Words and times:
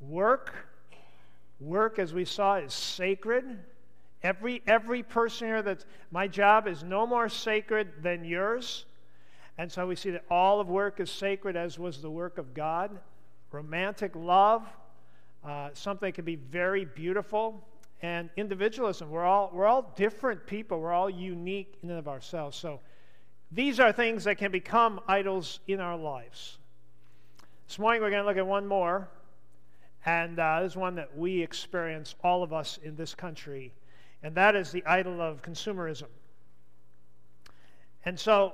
Work, 0.00 0.54
work, 1.60 1.98
as 1.98 2.12
we 2.12 2.24
saw, 2.24 2.56
is 2.56 2.74
sacred. 2.74 3.44
Every, 4.22 4.62
every 4.66 5.02
person 5.02 5.48
here 5.48 5.62
that 5.62 5.84
my 6.10 6.28
job 6.28 6.66
is 6.66 6.82
no 6.82 7.06
more 7.06 7.28
sacred 7.28 8.02
than 8.02 8.24
yours. 8.24 8.84
And 9.58 9.70
so 9.70 9.86
we 9.86 9.96
see 9.96 10.10
that 10.10 10.24
all 10.30 10.60
of 10.60 10.68
work 10.68 11.00
is 11.00 11.10
sacred, 11.10 11.56
as 11.56 11.78
was 11.78 12.02
the 12.02 12.10
work 12.10 12.38
of 12.38 12.52
God. 12.52 12.98
Romantic 13.52 14.14
love, 14.14 14.66
uh, 15.44 15.70
something 15.72 16.12
can 16.12 16.24
be 16.24 16.36
very 16.36 16.84
beautiful. 16.84 17.66
And 18.02 18.28
individualism, 18.36 19.10
we're 19.10 19.24
all, 19.24 19.50
we're 19.54 19.66
all 19.66 19.94
different 19.96 20.46
people. 20.46 20.80
We're 20.80 20.92
all 20.92 21.08
unique 21.08 21.78
in 21.82 21.88
and 21.88 21.98
of 21.98 22.08
ourselves. 22.08 22.56
So 22.56 22.80
these 23.50 23.80
are 23.80 23.92
things 23.92 24.24
that 24.24 24.36
can 24.36 24.52
become 24.52 25.00
idols 25.08 25.60
in 25.66 25.80
our 25.80 25.96
lives. 25.96 26.58
This 27.66 27.78
morning 27.78 28.02
we're 28.02 28.10
going 28.10 28.22
to 28.22 28.28
look 28.28 28.36
at 28.36 28.46
one 28.46 28.66
more. 28.66 29.08
And 30.06 30.38
uh, 30.38 30.62
this 30.62 30.72
is 30.72 30.76
one 30.76 30.94
that 30.94 31.18
we 31.18 31.42
experience, 31.42 32.14
all 32.22 32.44
of 32.44 32.52
us 32.52 32.78
in 32.82 32.94
this 32.94 33.14
country. 33.14 33.74
And 34.22 34.34
that 34.36 34.54
is 34.54 34.70
the 34.70 34.86
idol 34.86 35.20
of 35.20 35.42
consumerism. 35.42 36.06
And 38.04 38.18
so 38.18 38.52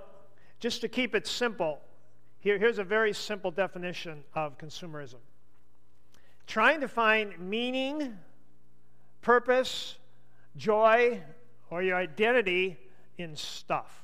just 0.60 0.80
to 0.80 0.88
keep 0.88 1.14
it 1.14 1.26
simple, 1.26 1.80
here, 2.40 2.58
here's 2.58 2.78
a 2.78 2.84
very 2.84 3.12
simple 3.12 3.50
definition 3.50 4.24
of 4.34 4.58
consumerism 4.58 5.18
trying 6.46 6.80
to 6.80 6.88
find 6.88 7.38
meaning, 7.38 8.18
purpose, 9.22 9.96
joy, 10.56 11.20
or 11.70 11.82
your 11.82 11.96
identity 11.96 12.78
in 13.16 13.36
stuff. 13.36 14.02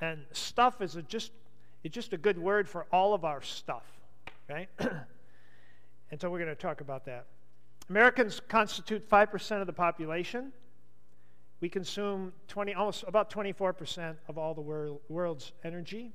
And 0.00 0.24
stuff 0.32 0.80
is 0.80 0.96
a 0.96 1.02
just, 1.02 1.30
it's 1.84 1.94
just 1.94 2.12
a 2.12 2.16
good 2.16 2.38
word 2.38 2.68
for 2.68 2.86
all 2.90 3.14
of 3.14 3.24
our 3.24 3.42
stuff, 3.42 3.84
okay? 4.50 4.68
and 6.12 6.20
so 6.20 6.30
we're 6.30 6.38
going 6.38 6.50
to 6.50 6.54
talk 6.54 6.82
about 6.82 7.06
that. 7.06 7.24
Americans 7.88 8.40
constitute 8.46 9.08
5% 9.08 9.60
of 9.62 9.66
the 9.66 9.72
population. 9.72 10.52
We 11.60 11.70
consume 11.70 12.34
20, 12.48 12.74
almost 12.74 13.04
about 13.08 13.30
24% 13.30 14.16
of 14.28 14.36
all 14.36 14.52
the 14.52 14.60
world, 14.60 15.00
world's 15.08 15.52
energy. 15.64 16.12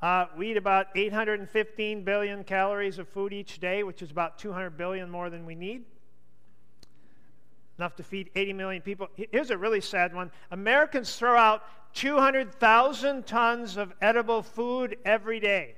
Uh, 0.00 0.26
we 0.38 0.52
eat 0.52 0.56
about 0.56 0.86
815 0.94 2.04
billion 2.04 2.44
calories 2.44 3.00
of 3.00 3.08
food 3.08 3.32
each 3.32 3.58
day, 3.58 3.82
which 3.82 4.00
is 4.00 4.12
about 4.12 4.38
200 4.38 4.76
billion 4.76 5.10
more 5.10 5.28
than 5.28 5.44
we 5.44 5.56
need. 5.56 5.84
Enough 7.78 7.96
to 7.96 8.04
feed 8.04 8.30
80 8.36 8.52
million 8.52 8.80
people. 8.80 9.08
Here's 9.16 9.50
a 9.50 9.58
really 9.58 9.80
sad 9.80 10.14
one 10.14 10.30
Americans 10.52 11.16
throw 11.16 11.36
out 11.36 11.64
200,000 11.94 13.26
tons 13.26 13.76
of 13.76 13.92
edible 14.00 14.42
food 14.42 14.98
every 15.04 15.40
day. 15.40 15.74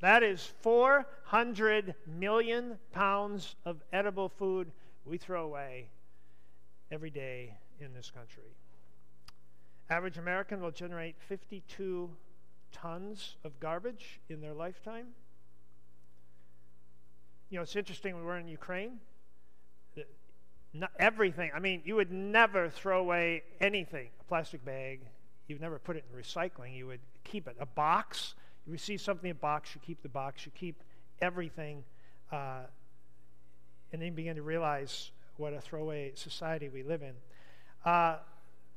That 0.00 0.22
is 0.22 0.52
400 0.60 1.94
million 2.06 2.78
pounds 2.92 3.56
of 3.64 3.82
edible 3.92 4.28
food 4.28 4.70
we 5.04 5.18
throw 5.18 5.44
away 5.44 5.88
every 6.90 7.10
day 7.10 7.58
in 7.80 7.92
this 7.94 8.10
country. 8.10 8.54
Average 9.90 10.18
American 10.18 10.60
will 10.60 10.70
generate 10.70 11.16
52 11.28 12.10
tons 12.72 13.36
of 13.44 13.58
garbage 13.58 14.20
in 14.28 14.40
their 14.40 14.54
lifetime. 14.54 15.06
You 17.50 17.56
know, 17.56 17.62
it's 17.62 17.76
interesting, 17.76 18.14
we 18.14 18.22
were 18.22 18.38
in 18.38 18.48
Ukraine. 18.48 18.98
Not 20.74 20.90
everything, 20.98 21.50
I 21.54 21.60
mean, 21.60 21.80
you 21.84 21.96
would 21.96 22.12
never 22.12 22.68
throw 22.68 23.00
away 23.00 23.42
anything, 23.60 24.08
a 24.20 24.24
plastic 24.24 24.64
bag. 24.64 25.00
You'd 25.46 25.62
never 25.62 25.78
put 25.78 25.96
it 25.96 26.04
in 26.12 26.20
recycling. 26.20 26.76
You 26.76 26.86
would 26.88 27.00
keep 27.24 27.48
it. 27.48 27.56
A 27.58 27.64
box, 27.64 28.34
you 28.68 28.72
receive 28.72 29.00
something 29.00 29.30
in 29.30 29.36
a 29.36 29.40
box, 29.40 29.74
you 29.74 29.80
keep 29.84 30.02
the 30.02 30.10
box, 30.10 30.44
you 30.44 30.52
keep 30.54 30.84
everything 31.22 31.82
uh, 32.30 32.60
and 33.92 34.02
then 34.02 34.08
you 34.08 34.12
begin 34.12 34.36
to 34.36 34.42
realize 34.42 35.10
what 35.38 35.54
a 35.54 35.60
throwaway 35.60 36.12
society 36.14 36.68
we 36.68 36.82
live 36.82 37.02
in. 37.02 37.14
Uh, 37.84 38.18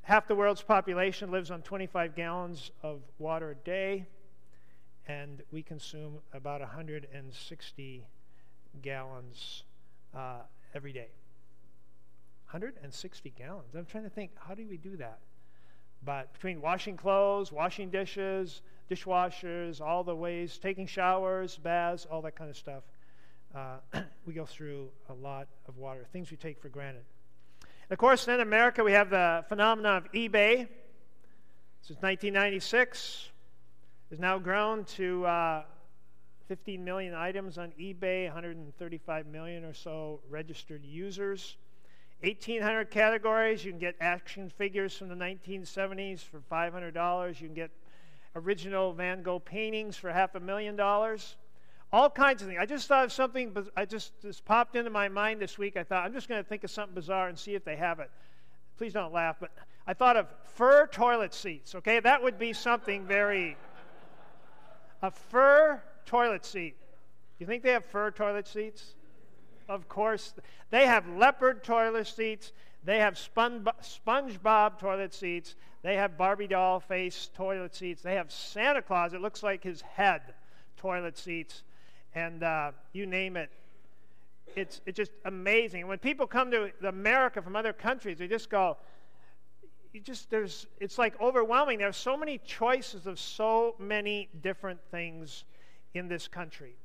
half 0.03 0.27
the 0.27 0.35
world's 0.35 0.61
population 0.61 1.29
lives 1.29 1.51
on 1.51 1.61
25 1.61 2.15
gallons 2.15 2.71
of 2.83 3.01
water 3.19 3.51
a 3.51 3.55
day, 3.55 4.05
and 5.07 5.41
we 5.51 5.61
consume 5.61 6.19
about 6.33 6.61
160 6.61 8.05
gallons 8.81 9.63
uh, 10.15 10.39
every 10.73 10.93
day. 10.93 11.09
160 12.51 13.33
gallons. 13.37 13.75
I'm 13.75 13.85
trying 13.85 14.05
to 14.05 14.09
think, 14.09 14.31
how 14.35 14.53
do 14.53 14.65
we 14.69 14.77
do 14.77 14.95
that? 14.97 15.19
But 16.03 16.33
between 16.33 16.61
washing 16.61 16.97
clothes, 16.97 17.51
washing 17.51 17.89
dishes, 17.89 18.61
dishwashers, 18.89 19.81
all 19.81 20.03
the 20.03 20.15
ways, 20.15 20.57
taking 20.57 20.87
showers, 20.87 21.57
baths, 21.57 22.07
all 22.09 22.21
that 22.23 22.35
kind 22.35 22.49
of 22.49 22.57
stuff, 22.57 22.83
uh, 23.55 23.77
we 24.25 24.33
go 24.33 24.45
through 24.45 24.89
a 25.09 25.13
lot 25.13 25.47
of 25.67 25.77
water, 25.77 26.05
things 26.11 26.31
we 26.31 26.37
take 26.37 26.59
for 26.59 26.69
granted. 26.69 27.03
And 27.61 27.91
of 27.91 27.97
course, 27.99 28.27
in 28.27 28.39
America, 28.39 28.83
we 28.83 28.93
have 28.93 29.09
the 29.09 29.45
phenomenon 29.47 29.97
of 29.97 30.11
eBay. 30.11 30.67
Since 31.83 32.01
1996, 32.01 33.29
has 34.11 34.19
now 34.19 34.37
grown 34.37 34.85
to 34.85 35.25
uh, 35.25 35.63
15 36.47 36.83
million 36.83 37.13
items 37.13 37.57
on 37.57 37.71
eBay, 37.79 38.25
135 38.25 39.25
million 39.25 39.63
or 39.63 39.73
so 39.73 40.19
registered 40.29 40.83
users. 40.83 41.57
1,800 42.23 42.91
categories. 42.91 43.65
You 43.65 43.71
can 43.71 43.79
get 43.79 43.95
action 43.99 44.49
figures 44.49 44.95
from 44.95 45.09
the 45.09 45.15
1970s 45.15 46.21
for 46.21 46.39
$500. 46.39 47.41
You 47.41 47.47
can 47.47 47.55
get 47.55 47.71
original 48.35 48.93
Van 48.93 49.23
Gogh 49.23 49.39
paintings 49.39 49.97
for 49.97 50.11
half 50.11 50.35
a 50.35 50.39
million 50.39 50.75
dollars 50.75 51.35
all 51.93 52.09
kinds 52.09 52.41
of 52.41 52.47
things. 52.47 52.59
I 52.59 52.65
just 52.65 52.87
thought 52.87 53.05
of 53.05 53.11
something, 53.11 53.51
but 53.51 53.67
I 53.75 53.85
just, 53.85 54.13
just 54.21 54.45
popped 54.45 54.75
into 54.75 54.89
my 54.89 55.09
mind 55.09 55.41
this 55.41 55.57
week. 55.57 55.75
I 55.75 55.83
thought, 55.83 56.05
I'm 56.05 56.13
just 56.13 56.29
going 56.29 56.41
to 56.41 56.47
think 56.47 56.63
of 56.63 56.71
something 56.71 56.95
bizarre 56.95 57.27
and 57.27 57.37
see 57.37 57.53
if 57.53 57.65
they 57.65 57.75
have 57.75 57.99
it. 57.99 58.09
Please 58.77 58.93
don't 58.93 59.13
laugh, 59.13 59.37
but 59.39 59.51
I 59.85 59.93
thought 59.93 60.15
of 60.15 60.27
fur 60.55 60.87
toilet 60.87 61.33
seats, 61.33 61.75
okay? 61.75 61.99
That 61.99 62.23
would 62.23 62.39
be 62.39 62.53
something 62.53 63.05
very. 63.05 63.57
A 65.01 65.11
fur 65.11 65.81
toilet 66.05 66.45
seat. 66.45 66.75
Do 66.79 67.43
you 67.43 67.47
think 67.47 67.63
they 67.63 67.71
have 67.71 67.85
fur 67.85 68.11
toilet 68.11 68.47
seats? 68.47 68.95
Of 69.71 69.87
course. 69.87 70.33
They 70.69 70.85
have 70.85 71.07
leopard 71.07 71.63
toilet 71.63 72.05
seats. 72.05 72.51
They 72.83 72.99
have 72.99 73.17
spon- 73.17 73.65
SpongeBob 73.81 74.77
toilet 74.77 75.13
seats. 75.13 75.55
They 75.81 75.95
have 75.95 76.17
Barbie 76.17 76.47
doll 76.47 76.81
face 76.81 77.29
toilet 77.33 77.73
seats. 77.73 78.01
They 78.01 78.15
have 78.15 78.33
Santa 78.33 78.81
Claus. 78.81 79.13
It 79.13 79.21
looks 79.21 79.43
like 79.43 79.63
his 79.63 79.79
head 79.81 80.21
toilet 80.75 81.17
seats 81.17 81.63
and 82.13 82.43
uh, 82.43 82.71
you 82.91 83.05
name 83.05 83.37
it. 83.37 83.49
It's, 84.57 84.81
it's 84.85 84.97
just 84.97 85.11
amazing. 85.23 85.87
When 85.87 85.99
people 85.99 86.27
come 86.27 86.51
to 86.51 86.69
America 86.85 87.41
from 87.41 87.55
other 87.55 87.71
countries, 87.71 88.17
they 88.17 88.27
just 88.27 88.49
go, 88.49 88.75
you 89.93 90.01
just, 90.01 90.29
there's, 90.29 90.67
it's 90.81 90.97
like 90.97 91.19
overwhelming. 91.21 91.77
There's 91.77 91.95
so 91.95 92.17
many 92.17 92.39
choices 92.39 93.07
of 93.07 93.17
so 93.17 93.75
many 93.79 94.27
different 94.41 94.81
things 94.91 95.45
in 95.93 96.09
this 96.09 96.27
country. 96.27 96.75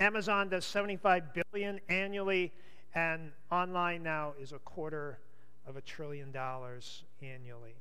Amazon 0.00 0.48
does 0.48 0.64
75 0.64 1.24
billion 1.52 1.78
annually, 1.90 2.52
and 2.94 3.30
online 3.52 4.02
now 4.02 4.32
is 4.40 4.52
a 4.52 4.58
quarter 4.60 5.18
of 5.66 5.76
a 5.76 5.80
trillion 5.82 6.32
dollars 6.32 7.04
annually. 7.20 7.74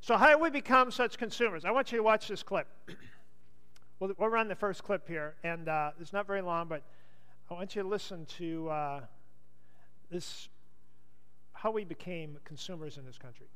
So, 0.00 0.16
how 0.16 0.30
do 0.30 0.38
we 0.38 0.50
become 0.50 0.90
such 0.90 1.16
consumers? 1.16 1.64
I 1.64 1.70
want 1.70 1.92
you 1.92 1.98
to 1.98 2.04
watch 2.04 2.28
this 2.28 2.42
clip. 2.42 2.66
We'll, 3.98 4.14
we'll 4.16 4.30
run 4.30 4.48
the 4.48 4.54
first 4.54 4.82
clip 4.82 5.06
here, 5.06 5.34
and 5.44 5.68
uh, 5.68 5.90
it's 6.00 6.14
not 6.14 6.26
very 6.26 6.40
long, 6.40 6.68
but 6.68 6.82
I 7.50 7.52
want 7.52 7.76
you 7.76 7.82
to 7.82 7.88
listen 7.88 8.24
to 8.38 8.70
uh, 8.70 9.00
this 10.10 10.48
how 11.52 11.70
we 11.70 11.84
became 11.84 12.38
consumers 12.46 12.96
in 12.96 13.04
this 13.04 13.18
country. 13.18 13.48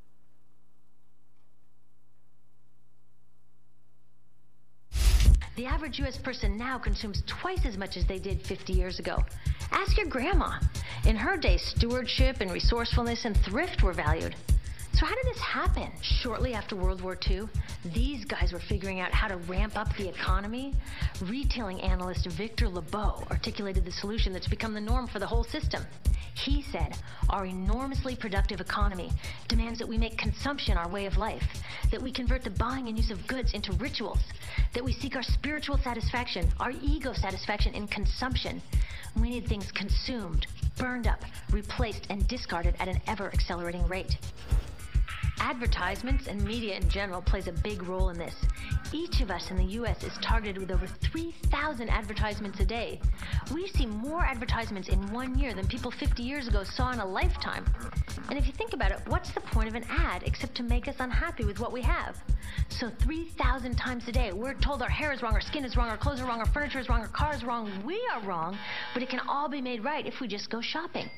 The 5.56 5.66
average 5.66 6.00
U.S. 6.00 6.18
person 6.18 6.56
now 6.56 6.78
consumes 6.78 7.22
twice 7.26 7.64
as 7.64 7.78
much 7.78 7.96
as 7.96 8.04
they 8.06 8.18
did 8.18 8.44
50 8.44 8.72
years 8.72 8.98
ago. 8.98 9.22
Ask 9.70 9.96
your 9.96 10.06
grandma. 10.06 10.58
In 11.06 11.14
her 11.14 11.36
day, 11.36 11.58
stewardship 11.58 12.40
and 12.40 12.50
resourcefulness 12.50 13.24
and 13.24 13.36
thrift 13.36 13.80
were 13.80 13.92
valued. 13.92 14.34
So, 14.94 15.06
how 15.06 15.14
did 15.14 15.26
this 15.26 15.40
happen? 15.40 15.92
Shortly 16.02 16.54
after 16.54 16.74
World 16.74 17.02
War 17.02 17.16
II, 17.28 17.48
these 17.84 18.24
guys 18.24 18.52
were 18.52 18.58
figuring 18.58 18.98
out 18.98 19.12
how 19.12 19.28
to 19.28 19.36
ramp 19.36 19.78
up 19.78 19.96
the 19.96 20.08
economy. 20.08 20.74
Retailing 21.22 21.80
analyst 21.82 22.26
Victor 22.26 22.66
Lebow 22.66 23.28
articulated 23.30 23.84
the 23.84 23.92
solution 23.92 24.32
that's 24.32 24.48
become 24.48 24.74
the 24.74 24.80
norm 24.80 25.06
for 25.06 25.20
the 25.20 25.26
whole 25.26 25.44
system. 25.44 25.84
He 26.34 26.62
said, 26.62 26.96
Our 27.30 27.46
enormously 27.46 28.16
productive 28.16 28.60
economy 28.60 29.10
demands 29.48 29.78
that 29.78 29.88
we 29.88 29.96
make 29.96 30.18
consumption 30.18 30.76
our 30.76 30.88
way 30.88 31.06
of 31.06 31.16
life, 31.16 31.44
that 31.90 32.02
we 32.02 32.12
convert 32.12 32.42
the 32.42 32.50
buying 32.50 32.88
and 32.88 32.98
use 32.98 33.10
of 33.10 33.26
goods 33.26 33.54
into 33.54 33.72
rituals, 33.72 34.20
that 34.72 34.84
we 34.84 34.92
seek 34.92 35.16
our 35.16 35.22
spiritual 35.22 35.78
satisfaction, 35.78 36.48
our 36.60 36.72
ego 36.82 37.12
satisfaction 37.12 37.72
in 37.74 37.86
consumption. 37.86 38.60
We 39.16 39.30
need 39.30 39.46
things 39.46 39.70
consumed, 39.70 40.46
burned 40.76 41.06
up, 41.06 41.24
replaced, 41.50 42.06
and 42.10 42.26
discarded 42.26 42.74
at 42.80 42.88
an 42.88 43.00
ever 43.06 43.28
accelerating 43.32 43.86
rate. 43.86 44.18
Advertisements 45.40 46.26
and 46.26 46.42
media 46.44 46.76
in 46.76 46.88
general 46.88 47.20
plays 47.20 47.48
a 47.48 47.52
big 47.52 47.82
role 47.82 48.10
in 48.10 48.18
this. 48.18 48.34
Each 48.92 49.20
of 49.20 49.30
us 49.30 49.50
in 49.50 49.56
the 49.56 49.64
U.S. 49.64 50.02
is 50.04 50.16
targeted 50.22 50.58
with 50.58 50.70
over 50.70 50.86
3,000 50.86 51.88
advertisements 51.88 52.60
a 52.60 52.64
day. 52.64 53.00
We 53.52 53.66
see 53.68 53.86
more 53.86 54.24
advertisements 54.24 54.88
in 54.88 55.12
one 55.12 55.38
year 55.38 55.52
than 55.52 55.66
people 55.66 55.90
50 55.90 56.22
years 56.22 56.48
ago 56.48 56.62
saw 56.64 56.92
in 56.92 57.00
a 57.00 57.06
lifetime. 57.06 57.64
And 58.28 58.38
if 58.38 58.46
you 58.46 58.52
think 58.52 58.72
about 58.72 58.92
it, 58.92 59.00
what's 59.06 59.32
the 59.32 59.40
point 59.40 59.68
of 59.68 59.74
an 59.74 59.84
ad 59.88 60.22
except 60.22 60.54
to 60.56 60.62
make 60.62 60.88
us 60.88 60.96
unhappy 60.98 61.44
with 61.44 61.60
what 61.60 61.72
we 61.72 61.82
have? 61.82 62.16
So 62.68 62.90
3,000 63.00 63.76
times 63.76 64.08
a 64.08 64.12
day, 64.12 64.32
we're 64.32 64.54
told 64.54 64.82
our 64.82 64.88
hair 64.88 65.12
is 65.12 65.22
wrong, 65.22 65.34
our 65.34 65.40
skin 65.40 65.64
is 65.64 65.76
wrong, 65.76 65.88
our 65.88 65.96
clothes 65.96 66.20
are 66.20 66.26
wrong, 66.26 66.38
our 66.38 66.46
furniture 66.46 66.78
is 66.78 66.88
wrong, 66.88 67.00
our 67.00 67.08
car 67.08 67.34
is 67.34 67.44
wrong. 67.44 67.70
We 67.84 68.00
are 68.12 68.20
wrong, 68.22 68.56
but 68.92 69.02
it 69.02 69.08
can 69.08 69.20
all 69.20 69.48
be 69.48 69.60
made 69.60 69.84
right 69.84 70.06
if 70.06 70.20
we 70.20 70.28
just 70.28 70.50
go 70.50 70.60
shopping. 70.60 71.10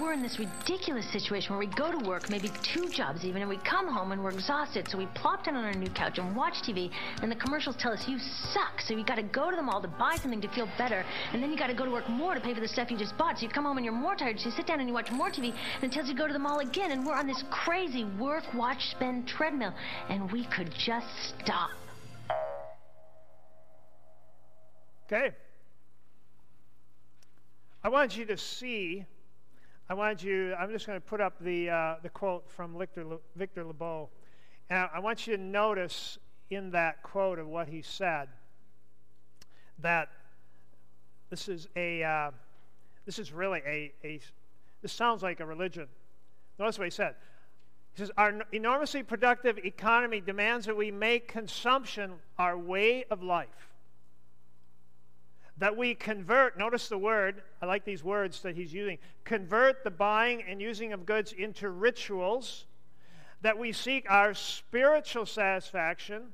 We're 0.00 0.12
in 0.12 0.22
this 0.22 0.38
ridiculous 0.38 1.06
situation 1.12 1.50
where 1.50 1.58
we 1.58 1.66
go 1.74 1.92
to 1.92 2.08
work, 2.08 2.30
maybe 2.30 2.50
two 2.62 2.88
jobs 2.88 3.24
even, 3.24 3.42
and 3.42 3.48
we 3.48 3.58
come 3.58 3.86
home 3.86 4.12
and 4.12 4.24
we're 4.24 4.30
exhausted. 4.30 4.88
So 4.88 4.96
we 4.96 5.06
plop 5.14 5.44
down 5.44 5.56
on 5.56 5.64
our 5.64 5.74
new 5.74 5.90
couch 5.90 6.18
and 6.18 6.34
watch 6.34 6.62
TV, 6.62 6.90
and 7.22 7.30
the 7.30 7.36
commercials 7.36 7.76
tell 7.76 7.92
us 7.92 8.08
you 8.08 8.18
suck. 8.18 8.80
So 8.80 8.94
you 8.94 9.04
got 9.04 9.16
to 9.16 9.22
go 9.22 9.50
to 9.50 9.56
the 9.56 9.62
mall 9.62 9.82
to 9.82 9.88
buy 9.88 10.16
something 10.16 10.40
to 10.40 10.48
feel 10.48 10.68
better, 10.78 11.04
and 11.32 11.42
then 11.42 11.50
you 11.50 11.58
got 11.58 11.66
to 11.66 11.74
go 11.74 11.84
to 11.84 11.90
work 11.90 12.08
more 12.08 12.34
to 12.34 12.40
pay 12.40 12.54
for 12.54 12.60
the 12.60 12.68
stuff 12.68 12.90
you 12.90 12.96
just 12.96 13.16
bought. 13.18 13.38
So 13.38 13.42
you 13.44 13.50
come 13.50 13.64
home 13.64 13.76
and 13.76 13.84
you're 13.84 13.94
more 13.94 14.16
tired. 14.16 14.40
So 14.40 14.46
you 14.46 14.52
sit 14.52 14.66
down 14.66 14.80
and 14.80 14.88
you 14.88 14.94
watch 14.94 15.10
more 15.10 15.28
TV, 15.28 15.52
and 15.82 15.84
it 15.84 15.92
tells 15.92 16.08
you 16.08 16.14
to 16.14 16.18
go 16.18 16.26
to 16.26 16.32
the 16.32 16.38
mall 16.38 16.60
again. 16.60 16.92
And 16.92 17.06
we're 17.06 17.14
on 17.14 17.26
this 17.26 17.44
crazy 17.50 18.04
work, 18.04 18.44
watch, 18.54 18.90
spend 18.90 19.28
treadmill, 19.28 19.74
and 20.08 20.32
we 20.32 20.44
could 20.46 20.72
just 20.72 21.06
stop. 21.40 21.70
Okay. 25.12 25.34
I 27.82 27.88
want 27.88 28.16
you 28.16 28.26
to 28.26 28.36
see 28.36 29.06
I 29.90 29.94
want 29.94 30.22
you, 30.22 30.54
I'm 30.54 30.70
just 30.70 30.86
going 30.86 31.00
to 31.00 31.04
put 31.04 31.20
up 31.20 31.34
the, 31.40 31.68
uh, 31.68 31.94
the 32.00 32.10
quote 32.10 32.48
from 32.48 32.78
Victor, 32.78 33.04
Le, 33.04 33.16
Victor 33.34 33.64
Lebow. 33.64 34.06
And 34.70 34.88
I 34.94 35.00
want 35.00 35.26
you 35.26 35.36
to 35.36 35.42
notice 35.42 36.16
in 36.48 36.70
that 36.70 37.02
quote 37.02 37.40
of 37.40 37.48
what 37.48 37.66
he 37.66 37.82
said 37.82 38.28
that 39.80 40.08
this 41.28 41.48
is 41.48 41.66
a, 41.74 42.04
uh, 42.04 42.30
this 43.04 43.18
is 43.18 43.32
really 43.32 43.62
a, 43.66 43.92
a, 44.04 44.20
this 44.80 44.92
sounds 44.92 45.24
like 45.24 45.40
a 45.40 45.44
religion. 45.44 45.88
Notice 46.56 46.78
what 46.78 46.84
he 46.84 46.92
said. 46.92 47.16
He 47.94 47.98
says, 47.98 48.12
Our 48.16 48.42
enormously 48.52 49.02
productive 49.02 49.58
economy 49.58 50.20
demands 50.20 50.66
that 50.66 50.76
we 50.76 50.92
make 50.92 51.26
consumption 51.26 52.12
our 52.38 52.56
way 52.56 53.06
of 53.10 53.24
life 53.24 53.69
that 55.60 55.76
we 55.76 55.94
convert, 55.94 56.58
notice 56.58 56.88
the 56.88 56.98
word, 56.98 57.42
I 57.60 57.66
like 57.66 57.84
these 57.84 58.02
words 58.02 58.40
that 58.42 58.56
he's 58.56 58.72
using, 58.72 58.96
convert 59.24 59.84
the 59.84 59.90
buying 59.90 60.42
and 60.42 60.60
using 60.60 60.94
of 60.94 61.04
goods 61.04 61.32
into 61.32 61.68
rituals, 61.68 62.64
that 63.42 63.58
we 63.58 63.72
seek 63.72 64.10
our 64.10 64.32
spiritual 64.32 65.26
satisfaction 65.26 66.28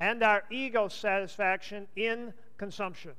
and 0.00 0.22
our 0.22 0.44
ego 0.50 0.88
satisfaction 0.88 1.88
in 1.94 2.32
consumption. 2.56 3.12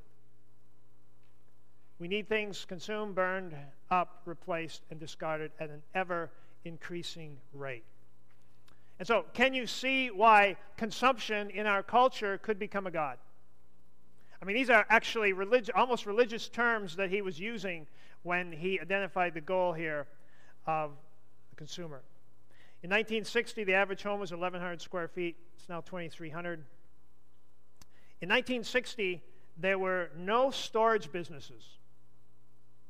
We 2.00 2.08
need 2.08 2.28
things 2.28 2.66
consumed, 2.66 3.13
burned 3.13 3.56
up, 3.92 4.24
replaced, 4.25 4.81
and 4.90 5.00
discarded 5.00 5.52
at 5.60 5.69
an 5.69 5.84
ever 5.94 6.31
increasing 6.66 7.38
rate. 7.54 7.84
And 8.98 9.08
so, 9.08 9.25
can 9.34 9.54
you 9.54 9.68
see 9.68 10.10
why 10.10 10.58
consumption 10.78 11.52
in 11.52 11.68
our 11.68 11.84
culture 11.84 12.40
could 12.40 12.58
become 12.58 12.88
a 12.88 12.92
God? 12.92 13.19
I 14.42 14.46
mean, 14.46 14.56
these 14.56 14.70
are 14.70 14.86
actually 14.90 15.34
relig- 15.34 15.70
almost 15.76 16.06
religious 16.06 16.50
terms 16.50 16.96
that 16.96 17.10
he 17.10 17.22
was 17.22 17.40
using 17.40 17.88
when 18.24 18.52
he 18.52 18.80
identified 18.80 19.34
the 19.34 19.42
goal 19.42 19.74
here 19.74 20.08
of 20.66 20.92
the 21.52 21.56
consumer. 21.56 22.02
In 22.84 22.90
1960, 22.90 23.64
the 23.64 23.76
average 23.76 24.02
home 24.02 24.20
was 24.20 24.32
1,100 24.32 24.82
square 24.82 25.08
feet. 25.08 25.36
It's 25.56 25.70
now 25.70 25.82
2,300. 25.82 26.66
In 28.22 28.30
1960, 28.30 29.22
there 29.58 29.78
were 29.78 30.10
no 30.18 30.50
storage 30.50 31.12
businesses. 31.12 31.78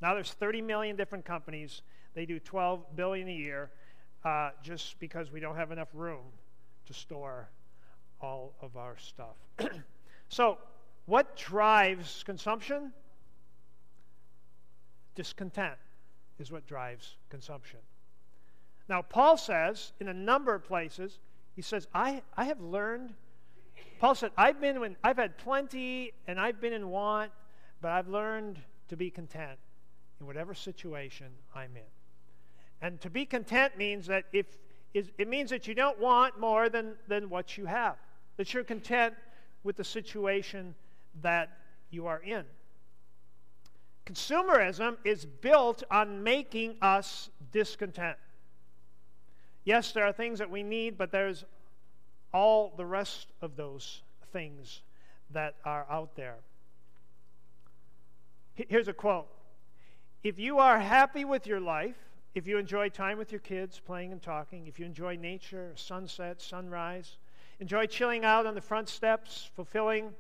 Now 0.01 0.13
there's 0.13 0.31
30 0.31 0.62
million 0.62 0.95
different 0.95 1.25
companies. 1.25 1.81
They 2.13 2.25
do 2.25 2.39
12 2.39 2.95
billion 2.95 3.27
a 3.27 3.33
year, 3.33 3.71
uh, 4.24 4.51
just 4.63 5.00
because 5.00 5.31
we 5.31 5.42
don't 5.42 5.56
have 5.57 5.71
enough 5.71 5.89
room 5.94 6.24
to 6.86 6.94
store 6.94 7.50
all 8.21 8.54
of 8.62 8.77
our 8.77 8.97
stuff. 8.97 9.36
so 10.30 10.57
what 11.06 11.36
drives 11.36 12.24
consumption? 12.25 12.92
Discontent 15.15 15.77
is 16.39 16.51
what 16.51 16.65
drives 16.68 17.15
consumption. 17.30 17.80
Now, 18.88 19.01
Paul 19.01 19.38
says 19.38 19.94
in 20.00 20.07
a 20.07 20.13
number 20.13 20.53
of 20.53 20.63
places, 20.63 21.19
he 21.56 21.62
says, 21.62 21.88
I, 21.94 22.21
I 22.36 22.45
have 22.45 22.59
learned. 22.62 23.13
Paul 24.00 24.15
said, 24.15 24.31
I've 24.38 24.59
been 24.59 24.80
when 24.80 24.95
I've 25.03 25.18
had 25.18 25.38
plenty 25.38 26.13
and 26.27 26.39
I've 26.39 26.59
been 26.59 26.74
in 26.74 26.89
want, 26.89 27.31
but 27.81 27.92
I've 27.92 28.07
learned 28.07 28.59
to 28.89 28.97
be 28.97 29.09
content 29.09 29.59
in 30.19 30.27
whatever 30.27 30.54
situation 30.54 31.27
I'm 31.56 31.75
in. 31.75 31.83
And 32.81 33.00
to 33.01 33.09
be 33.09 33.25
content 33.25 33.77
means 33.77 34.07
that 34.07 34.25
if 34.33 34.45
it 34.94 35.27
means 35.27 35.50
that 35.51 35.68
you 35.68 35.74
don't 35.74 36.00
want 36.00 36.39
more 36.39 36.68
than, 36.68 36.94
than 37.07 37.30
what 37.30 37.57
you 37.57 37.65
have, 37.65 37.95
that 38.38 38.54
you're 38.54 38.63
content 38.63 39.13
with 39.63 39.77
the 39.77 39.83
situation 39.83 40.75
that 41.21 41.49
you 41.89 42.07
are 42.07 42.19
in. 42.19 42.45
Consumerism 44.05 44.97
is 45.03 45.25
built 45.25 45.83
on 45.91 46.23
making 46.23 46.75
us 46.81 47.29
discontent. 47.51 48.17
Yes, 49.63 49.91
there 49.91 50.05
are 50.05 50.13
things 50.13 50.39
that 50.39 50.49
we 50.49 50.63
need, 50.63 50.97
but 50.97 51.11
there's 51.11 51.45
all 52.33 52.73
the 52.75 52.85
rest 52.85 53.27
of 53.41 53.55
those 53.55 54.01
things 54.31 54.81
that 55.31 55.55
are 55.65 55.85
out 55.89 56.15
there. 56.15 56.37
Here's 58.55 58.87
a 58.87 58.93
quote 58.93 59.27
If 60.23 60.39
you 60.39 60.59
are 60.59 60.79
happy 60.79 61.25
with 61.25 61.45
your 61.45 61.59
life, 61.59 61.97
if 62.33 62.47
you 62.47 62.57
enjoy 62.57 62.89
time 62.89 63.17
with 63.17 63.31
your 63.31 63.39
kids, 63.39 63.79
playing 63.79 64.11
and 64.11 64.21
talking, 64.21 64.67
if 64.67 64.79
you 64.79 64.85
enjoy 64.85 65.15
nature, 65.15 65.73
sunset, 65.75 66.41
sunrise, 66.41 67.17
enjoy 67.59 67.85
chilling 67.85 68.25
out 68.25 68.45
on 68.45 68.55
the 68.55 68.61
front 68.61 68.89
steps, 68.89 69.49
fulfilling 69.55 70.11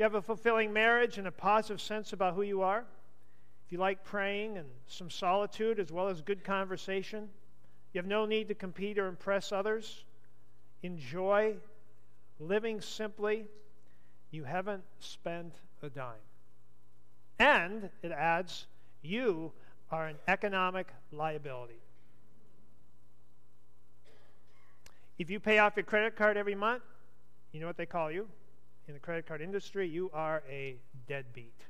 you 0.00 0.04
have 0.04 0.14
a 0.14 0.22
fulfilling 0.22 0.72
marriage 0.72 1.18
and 1.18 1.26
a 1.26 1.30
positive 1.30 1.78
sense 1.78 2.14
about 2.14 2.32
who 2.32 2.40
you 2.40 2.62
are, 2.62 2.86
if 3.66 3.70
you 3.70 3.76
like 3.76 4.02
praying 4.02 4.56
and 4.56 4.66
some 4.86 5.10
solitude 5.10 5.78
as 5.78 5.92
well 5.92 6.08
as 6.08 6.22
good 6.22 6.42
conversation, 6.42 7.28
you 7.92 7.98
have 7.98 8.06
no 8.06 8.24
need 8.24 8.48
to 8.48 8.54
compete 8.54 8.98
or 8.98 9.08
impress 9.08 9.52
others, 9.52 10.04
enjoy 10.82 11.54
living 12.38 12.80
simply, 12.80 13.44
you 14.30 14.42
haven't 14.42 14.82
spent 15.00 15.52
a 15.82 15.90
dime. 15.90 16.14
And 17.38 17.90
it 18.02 18.10
adds, 18.10 18.68
you 19.02 19.52
are 19.90 20.06
an 20.06 20.16
economic 20.28 20.86
liability. 21.12 21.82
If 25.18 25.28
you 25.28 25.40
pay 25.40 25.58
off 25.58 25.76
your 25.76 25.84
credit 25.84 26.16
card 26.16 26.38
every 26.38 26.54
month, 26.54 26.84
you 27.52 27.60
know 27.60 27.66
what 27.66 27.76
they 27.76 27.84
call 27.84 28.10
you? 28.10 28.28
In 28.90 28.94
the 28.94 29.00
credit 29.00 29.24
card 29.24 29.40
industry, 29.40 29.86
you 29.86 30.10
are 30.12 30.42
a 30.50 30.74
deadbeat. 31.06 31.60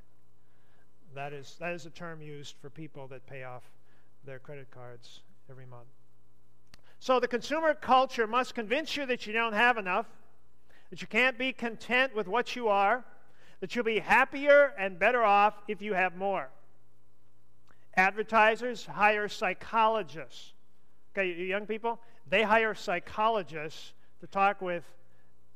That 1.14 1.34
is, 1.34 1.56
that 1.60 1.74
is 1.74 1.84
a 1.84 1.90
term 1.90 2.22
used 2.22 2.54
for 2.62 2.70
people 2.70 3.08
that 3.08 3.26
pay 3.26 3.44
off 3.44 3.62
their 4.24 4.38
credit 4.38 4.70
cards 4.70 5.20
every 5.50 5.66
month. 5.66 5.88
So 6.98 7.20
the 7.20 7.28
consumer 7.28 7.74
culture 7.74 8.26
must 8.26 8.54
convince 8.54 8.96
you 8.96 9.04
that 9.04 9.26
you 9.26 9.34
don't 9.34 9.52
have 9.52 9.76
enough, 9.76 10.06
that 10.88 11.02
you 11.02 11.06
can't 11.06 11.36
be 11.36 11.52
content 11.52 12.14
with 12.14 12.26
what 12.26 12.56
you 12.56 12.68
are, 12.68 13.04
that 13.60 13.76
you'll 13.76 13.84
be 13.84 13.98
happier 13.98 14.72
and 14.78 14.98
better 14.98 15.22
off 15.22 15.52
if 15.68 15.82
you 15.82 15.92
have 15.92 16.16
more. 16.16 16.48
Advertisers 17.98 18.86
hire 18.86 19.28
psychologists. 19.28 20.52
Okay, 21.12 21.28
you 21.28 21.44
young 21.44 21.66
people, 21.66 22.00
they 22.26 22.44
hire 22.44 22.74
psychologists 22.74 23.92
to 24.20 24.26
talk 24.26 24.62
with 24.62 24.84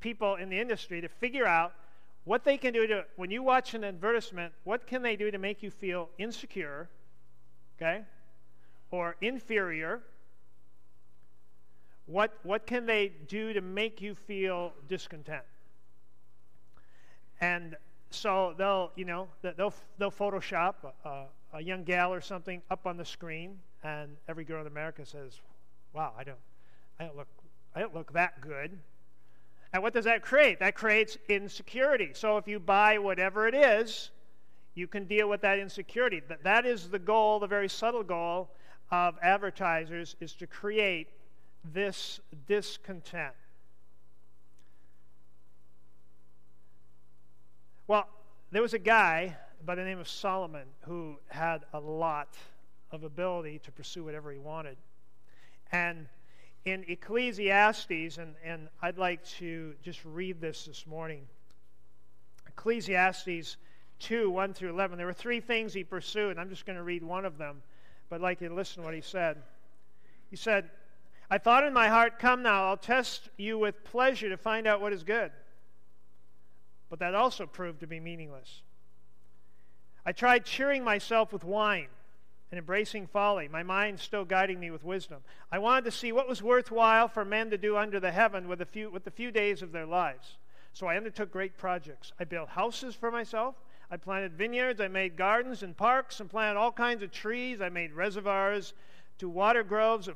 people 0.05 0.35
in 0.35 0.51
the 0.51 0.61
industry 0.61 1.01
to 1.01 1.09
figure 1.09 1.47
out 1.47 1.73
what 2.25 2.45
they 2.45 2.59
can 2.59 2.75
do 2.75 2.87
to, 2.87 3.05
when 3.17 3.31
you 3.31 3.43
watch 3.43 3.73
an 3.73 3.85
advertisement, 3.85 4.53
what 4.65 4.87
can 4.87 5.01
they 5.01 5.17
do 5.17 5.31
to 5.31 5.39
make 5.39 5.63
you 5.63 5.71
feel 5.71 6.11
insecure, 6.19 6.91
okay, 7.77 8.03
or 8.91 9.17
inferior? 9.23 10.03
What, 12.05 12.35
what 12.43 12.67
can 12.67 12.85
they 12.85 13.13
do 13.29 13.55
to 13.55 13.63
make 13.63 14.03
you 14.03 14.15
feel 14.15 14.75
discontent? 14.89 15.43
And 17.41 17.75
so 18.11 18.55
they'll, 18.59 18.93
you 18.97 19.07
know, 19.07 19.29
they'll, 19.41 19.73
they'll 19.97 20.11
Photoshop 20.11 20.75
a, 21.07 21.25
a 21.55 21.63
young 21.63 21.83
gal 21.83 22.13
or 22.13 22.21
something 22.21 22.61
up 22.71 22.87
on 22.87 22.99
the 22.99 23.07
screen, 23.07 23.59
and 23.83 24.17
every 24.29 24.45
girl 24.45 24.61
in 24.61 24.67
America 24.67 25.07
says, 25.07 25.41
wow, 25.95 26.13
I 26.19 26.25
don't, 26.25 26.37
I 27.01 27.05
don't 27.05 27.17
look, 27.17 27.29
I 27.75 27.81
don't 27.81 27.95
look 27.95 28.13
that 28.13 28.43
good. 28.43 28.79
And 29.75 29.83
what 29.83 29.93
does 29.93 30.05
that 30.05 30.23
create? 30.23 30.61
That 30.61 30.77
creates 30.77 31.19
insecurity. 31.29 32.11
So 32.15 32.37
if 32.37 32.47
you 32.47 32.61
buy 32.61 32.99
whatever 32.99 33.49
it 33.49 33.57
is, 33.57 34.13
you 34.77 34.87
can 34.87 35.05
deal 35.07 35.29
with 35.29 35.41
that 35.41 35.59
insecurity. 35.59 36.23
That, 36.29 36.45
that 36.45 36.65
is 36.65 36.89
the 36.89 36.99
goal, 37.01 37.41
the 37.41 37.49
very 37.49 37.69
subtle 37.69 38.05
goal 38.05 38.51
of 38.93 39.17
advertisers 39.21 40.15
is 40.21 40.33
to 40.35 40.47
create 40.47 41.09
this 41.73 42.21
discontent. 42.47 43.35
Well, 47.89 48.07
there 48.53 48.63
was 48.63 48.75
a 48.75 48.79
guy 48.79 49.37
by 49.67 49.75
the 49.75 49.83
name 49.83 49.99
of 49.99 50.09
Solomon 50.09 50.69
who 50.83 51.17
had 51.27 51.65
a 51.73 51.81
lot 51.81 52.37
of 52.93 53.03
ability 53.03 53.59
to 53.65 53.73
pursue 53.73 54.05
whatever 54.05 54.31
he 54.31 54.39
wanted. 54.39 54.77
And 55.73 56.07
in 56.65 56.85
Ecclesiastes, 56.89 58.19
and, 58.19 58.35
and 58.45 58.69
I'd 58.81 58.97
like 58.99 59.25
to 59.39 59.75
just 59.83 60.01
read 60.05 60.41
this 60.41 60.65
this 60.65 60.87
morning 60.87 61.23
Ecclesiastes 62.49 63.57
2 63.99 64.31
1 64.31 64.55
through 64.55 64.71
11. 64.71 64.97
There 64.97 65.07
were 65.07 65.13
three 65.13 65.41
things 65.41 65.75
he 65.75 65.85
pursued. 65.85 66.39
I'm 66.39 66.49
just 66.49 66.67
going 66.67 66.77
to 66.77 66.83
read 66.83 67.03
one 67.03 67.25
of 67.25 67.37
them, 67.37 67.63
but 68.09 68.17
I'd 68.17 68.23
like 68.23 68.41
you 68.41 68.49
to 68.49 68.55
listen 68.55 68.83
to 68.83 68.87
what 68.87 68.95
he 68.95 69.01
said. 69.01 69.39
He 70.31 70.37
said, 70.37 70.71
I 71.31 71.39
thought 71.39 71.65
in 71.65 71.73
my 71.73 71.89
heart, 71.89 72.19
Come 72.19 72.43
now, 72.43 72.69
I'll 72.69 72.77
test 72.77 73.29
you 73.37 73.59
with 73.59 73.85
pleasure 73.85 74.29
to 74.29 74.37
find 74.37 74.67
out 74.67 74.81
what 74.81 74.93
is 74.93 75.03
good. 75.03 75.33
But 76.89 77.01
that 77.01 77.15
also 77.15 77.47
proved 77.47 77.81
to 77.81 77.87
be 77.87 77.99
meaningless. 77.99 78.63
I 80.07 80.13
tried 80.13 80.45
cheering 80.45 80.85
myself 80.85 81.33
with 81.33 81.45
wine 81.45 81.89
and 82.55 82.61
embracing 82.61 83.09
folly, 83.09 83.49
my 83.49 83.65
mind 83.65 83.99
still 83.99 84.25
guiding 84.25 84.61
me 84.61 84.71
with 84.71 84.85
wisdom. 84.85 85.19
I 85.51 85.59
wanted 85.59 85.87
to 85.87 85.91
see 85.91 86.13
what 86.13 86.29
was 86.29 86.41
worthwhile 86.41 87.09
for 87.09 87.25
men 87.25 87.51
to 87.51 87.59
do 87.59 87.77
under 87.77 87.99
the 87.99 88.13
heaven 88.13 88.47
with, 88.47 88.61
a 88.61 88.65
few, 88.65 88.91
with 88.91 89.03
the 89.03 89.11
few 89.11 89.33
days 89.33 89.61
of 89.61 89.73
their 89.73 89.87
lives. 89.87 90.37
So 90.73 90.87
I 90.87 90.97
undertook 90.97 91.33
great 91.33 91.59
projects. 91.59 92.13
I 92.21 92.23
built 92.23 92.51
houses 92.51 92.95
for 92.95 93.11
myself. 93.11 93.57
I 93.91 93.97
planted 93.97 94.35
vineyards. 94.35 94.81
I 94.81 94.87
made 94.87 95.17
gardens 95.17 95.65
and 95.65 95.77
parks 95.77 96.21
and 96.21 96.31
planted 96.31 96.57
all 96.57 96.71
kinds 96.71 97.03
of 97.03 97.11
trees. 97.11 97.61
I 97.61 97.71
made 97.71 97.93
reservoirs 97.93 98.73
to 99.19 99.29
water 99.29 99.65
groves 99.65 100.07
of, 100.07 100.15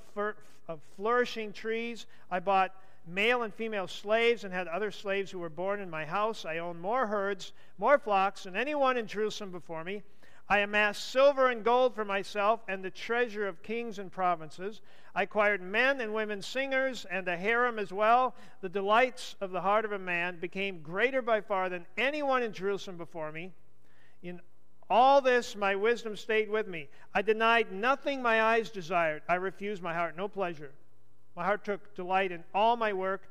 of 0.69 0.79
flourishing 0.95 1.53
trees. 1.53 2.07
I 2.31 2.39
bought 2.39 2.73
male 3.05 3.43
and 3.43 3.53
female 3.53 3.89
slaves 3.89 4.45
and 4.45 4.55
had 4.55 4.69
other 4.69 4.93
slaves 4.93 5.33
who 5.33 5.41
were 5.41 5.49
born 5.49 5.81
in 5.81 5.91
my 5.91 6.05
house. 6.05 6.45
I 6.45 6.59
owned 6.59 6.81
more 6.81 7.09
herds, 7.09 7.53
more 7.79 7.99
flocks 7.99 8.45
than 8.45 8.55
anyone 8.55 8.97
in 8.97 9.09
Jerusalem 9.09 9.51
before 9.51 9.83
me. 9.83 10.05
I 10.51 10.61
amassed 10.61 11.11
silver 11.11 11.49
and 11.49 11.63
gold 11.63 11.95
for 11.95 12.07
myself 12.07 12.61
and 12.69 12.83
the 12.83 12.91
treasure 12.91 13.47
of 13.47 13.63
kings 13.63 13.99
and 13.99 14.11
provinces. 14.11 14.81
I 15.15 15.25
acquired 15.25 15.61
men 15.61 16.01
and 16.01 16.15
women 16.15 16.41
singers 16.41 17.05
and 17.11 17.29
a 17.29 17.37
harem 17.37 17.79
as 17.79 17.93
well. 17.93 18.35
The 18.63 18.71
delights 18.71 19.37
of 19.43 19.51
the 19.51 19.61
heart 19.61 19.85
of 19.85 19.93
a 19.93 19.99
man 19.99 20.39
became 20.41 20.81
greater 20.81 21.21
by 21.21 21.43
far 21.43 21.69
than 21.69 21.85
anyone 21.99 22.43
in 22.43 22.55
Jerusalem 22.55 22.97
before 22.97 23.31
me. 23.31 23.53
In 24.23 24.41
all 24.89 25.21
this, 25.21 25.55
my 25.55 25.75
wisdom 25.75 26.17
stayed 26.17 26.49
with 26.49 26.67
me. 26.67 26.89
I 27.15 27.21
denied 27.21 27.71
nothing 27.71 28.23
my 28.23 28.43
eyes 28.43 28.71
desired. 28.71 29.23
I 29.29 29.35
refused 29.35 29.83
my 29.83 29.93
heart 29.93 30.17
no 30.17 30.29
pleasure. 30.29 30.73
My 31.37 31.45
heart 31.45 31.63
took 31.63 31.95
delight 31.95 32.33
in 32.33 32.43
all 32.55 32.75
my 32.77 32.95
work, 32.95 33.29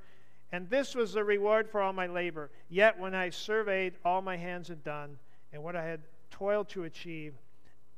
and 0.51 0.69
this 0.69 0.93
was 0.93 1.13
the 1.13 1.23
reward 1.23 1.67
for 1.69 1.81
all 1.81 1.93
my 1.93 2.05
labor. 2.05 2.51
Yet 2.69 2.99
when 2.99 3.15
I 3.15 3.31
surveyed 3.31 3.95
all 4.05 4.21
my 4.21 4.37
hands 4.37 4.67
had 4.67 4.83
done 4.83 5.17
and 5.51 5.63
what 5.63 5.75
I 5.75 5.83
had 5.83 6.01
toiled 6.37 6.69
to 6.69 6.83
achieve, 6.83 7.33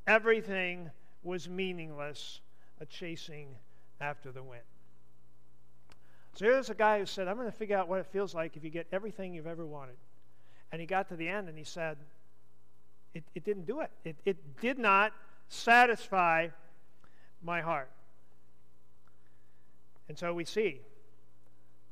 everything 0.08 0.89
was 1.24 1.50
meaningless, 1.50 2.41
a 2.79 2.86
chasing 2.86 3.50
after 4.00 4.31
the 4.31 4.41
wind. 4.41 4.62
So 6.36 6.46
here's 6.46 6.69
a 6.69 6.75
guy 6.75 7.00
who 7.00 7.05
said, 7.05 7.27
I'm 7.27 7.36
going 7.36 7.51
to 7.51 7.58
figure 7.58 7.77
out 7.77 7.89
what 7.89 8.00
it 8.00 8.05
feels 8.05 8.34
like 8.34 8.55
if 8.55 8.63
you 8.63 8.69
get 8.69 8.88
everything 8.91 9.34
you've 9.34 9.48
ever 9.48 9.65
wanted. 9.65 9.98
And 10.72 10.79
he 10.79 10.88
got 10.88 11.10
to 11.10 11.15
the 11.15 11.27
end 11.27 11.50
and 11.50 11.58
he 11.58 11.63
said, 11.63 11.98
it, 13.13 13.24
it 13.36 13.43
didn't 13.43 13.65
do 13.65 13.81
it. 13.81 13.91
it. 14.05 14.15
It 14.24 14.62
did 14.62 14.77
not 14.77 15.12
satisfy 15.50 16.48
my 17.43 17.62
heart. 17.62 17.89
And 20.08 20.17
so 20.17 20.34
we 20.34 20.46
see 20.46 20.79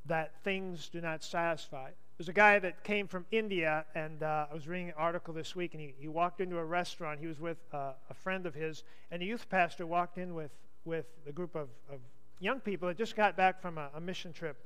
that 0.05 0.31
things 0.43 0.89
do 0.89 1.01
not 1.01 1.23
satisfy. 1.23 1.89
There's 2.17 2.29
a 2.29 2.33
guy 2.33 2.57
that 2.57 2.83
came 2.83 3.07
from 3.07 3.27
India, 3.29 3.85
and 3.93 4.23
uh, 4.23 4.47
I 4.49 4.53
was 4.55 4.67
reading 4.67 4.87
an 4.87 4.95
article 4.97 5.35
this 5.35 5.55
week, 5.55 5.75
and 5.75 5.81
he, 5.81 5.93
he 5.99 6.07
walked 6.07 6.41
into 6.41 6.57
a 6.57 6.65
restaurant. 6.65 7.19
He 7.19 7.27
was 7.27 7.39
with 7.39 7.59
uh, 7.71 7.91
a 8.09 8.13
friend 8.15 8.47
of 8.47 8.55
his, 8.55 8.83
and 9.11 9.21
a 9.21 9.25
youth 9.25 9.47
pastor 9.49 9.85
walked 9.85 10.17
in 10.17 10.33
with, 10.33 10.49
with 10.83 11.05
a 11.27 11.31
group 11.31 11.53
of, 11.53 11.67
of 11.91 11.99
young 12.39 12.59
people 12.59 12.87
that 12.87 12.97
just 12.97 13.15
got 13.15 13.37
back 13.37 13.61
from 13.61 13.77
a, 13.77 13.91
a 13.93 14.01
mission 14.01 14.33
trip 14.33 14.57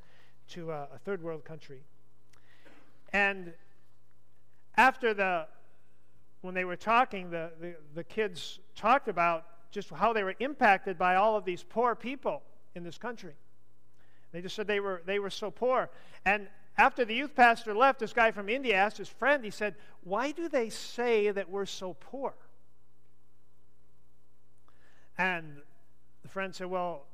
to 0.52 0.72
a, 0.72 0.88
a 0.96 0.98
third 1.04 1.22
world 1.22 1.44
country. 1.44 1.82
And 3.12 3.52
after 4.78 5.14
the, 5.14 5.46
when 6.40 6.54
they 6.54 6.64
were 6.64 6.78
talking, 6.78 7.32
the, 7.32 7.52
the, 7.60 7.76
the 7.96 8.04
kids 8.06 8.60
talked 8.78 9.10
about 9.10 9.44
just 9.72 9.90
how 9.90 10.14
they 10.14 10.24
were 10.24 10.36
impacted 10.40 10.98
by 10.98 11.16
all 11.16 11.36
of 11.36 11.44
these 11.44 11.64
poor 11.64 11.96
people 11.96 12.44
in 12.76 12.86
this 12.86 12.98
country. 12.98 13.34
They 14.32 14.40
just 14.40 14.56
said 14.56 14.68
they 14.68 14.80
were, 14.80 15.02
they 15.06 15.20
were 15.20 15.30
so 15.30 15.52
poor. 15.52 15.90
And 16.24 16.48
after 16.82 17.06
the 17.06 17.14
youth 17.14 17.36
pastor 17.36 17.76
left, 17.76 18.00
this 18.00 18.12
guy 18.12 18.32
from 18.32 18.50
India 18.50 18.76
asked 18.76 18.98
his 18.98 19.08
friend, 19.08 19.46
he 19.46 19.52
said, 19.52 19.76
Why 20.04 20.32
do 20.32 20.50
they 20.50 20.70
say 20.70 21.30
that 21.30 21.48
we're 21.48 21.68
so 21.68 21.96
poor? 22.00 22.34
And 25.16 25.58
the 26.24 26.28
friend 26.28 26.56
said, 26.56 26.66
Well, 26.66 27.06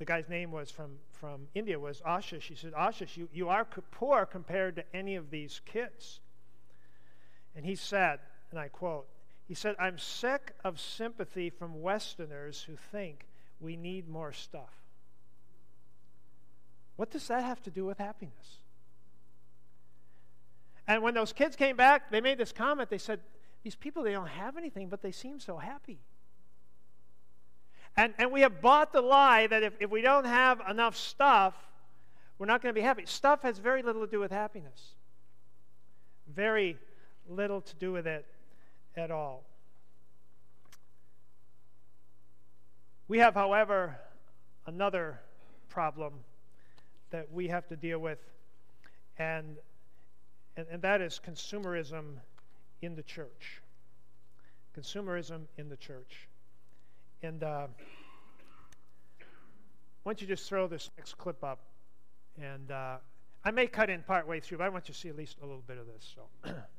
the 0.00 0.04
guy's 0.04 0.28
name 0.28 0.50
was 0.50 0.72
from, 0.72 0.98
from 1.12 1.46
India 1.54 1.78
was 1.78 2.00
Ashish. 2.00 2.42
He 2.42 2.56
said, 2.56 2.72
Ashish, 2.72 3.16
you, 3.16 3.28
you 3.32 3.48
are 3.48 3.64
poor 3.92 4.26
compared 4.26 4.74
to 4.74 4.84
any 4.92 5.14
of 5.14 5.30
these 5.30 5.60
kids. 5.64 6.18
And 7.54 7.64
he 7.64 7.76
said, 7.76 8.18
and 8.50 8.58
I 8.58 8.66
quote, 8.66 9.06
he 9.46 9.54
said, 9.54 9.76
I'm 9.78 9.98
sick 9.98 10.52
of 10.64 10.80
sympathy 10.80 11.48
from 11.48 11.80
Westerners 11.80 12.60
who 12.62 12.74
think 12.74 13.24
we 13.60 13.76
need 13.76 14.08
more 14.08 14.32
stuff. 14.32 14.82
What 16.96 17.12
does 17.12 17.28
that 17.28 17.44
have 17.44 17.62
to 17.62 17.70
do 17.70 17.86
with 17.86 17.98
happiness? 17.98 18.58
And 20.88 21.02
when 21.02 21.14
those 21.14 21.32
kids 21.32 21.56
came 21.56 21.76
back, 21.76 22.10
they 22.10 22.20
made 22.20 22.38
this 22.38 22.52
comment. 22.52 22.90
They 22.90 22.98
said, 22.98 23.20
These 23.62 23.74
people, 23.74 24.02
they 24.02 24.12
don't 24.12 24.28
have 24.28 24.56
anything, 24.56 24.88
but 24.88 25.02
they 25.02 25.12
seem 25.12 25.40
so 25.40 25.56
happy. 25.56 25.98
And, 27.96 28.14
and 28.18 28.30
we 28.30 28.42
have 28.42 28.60
bought 28.60 28.92
the 28.92 29.00
lie 29.00 29.46
that 29.46 29.62
if, 29.62 29.72
if 29.80 29.90
we 29.90 30.02
don't 30.02 30.26
have 30.26 30.60
enough 30.68 30.96
stuff, 30.96 31.54
we're 32.38 32.46
not 32.46 32.62
going 32.62 32.74
to 32.74 32.78
be 32.78 32.84
happy. 32.84 33.04
Stuff 33.06 33.42
has 33.42 33.58
very 33.58 33.82
little 33.82 34.04
to 34.04 34.10
do 34.10 34.20
with 34.20 34.30
happiness, 34.30 34.94
very 36.32 36.76
little 37.28 37.62
to 37.62 37.74
do 37.76 37.92
with 37.92 38.06
it 38.06 38.26
at 38.96 39.10
all. 39.10 39.44
We 43.08 43.18
have, 43.18 43.34
however, 43.34 43.96
another 44.66 45.20
problem 45.68 46.12
that 47.10 47.32
we 47.32 47.48
have 47.48 47.66
to 47.68 47.76
deal 47.76 47.98
with, 47.98 48.18
and, 49.16 49.56
and, 50.56 50.66
and 50.70 50.82
that 50.82 51.00
is 51.00 51.20
consumerism 51.24 52.14
in 52.82 52.94
the 52.94 53.02
church. 53.02 53.62
Consumerism 54.78 55.42
in 55.56 55.68
the 55.68 55.76
church. 55.76 56.28
And 57.22 57.42
uh, 57.42 57.66
why 60.02 60.12
don't 60.12 60.20
you 60.20 60.26
just 60.26 60.48
throw 60.48 60.66
this 60.66 60.90
next 60.96 61.16
clip 61.18 61.42
up? 61.42 61.60
And 62.40 62.70
uh, 62.70 62.96
I 63.44 63.50
may 63.50 63.66
cut 63.66 63.90
in 63.90 64.02
part 64.02 64.26
way 64.26 64.40
through, 64.40 64.58
but 64.58 64.64
I 64.64 64.68
want 64.68 64.88
you 64.88 64.94
to 64.94 65.00
see 65.00 65.08
at 65.08 65.16
least 65.16 65.38
a 65.42 65.46
little 65.46 65.64
bit 65.66 65.78
of 65.78 65.86
this. 65.86 66.14
So. 66.14 66.52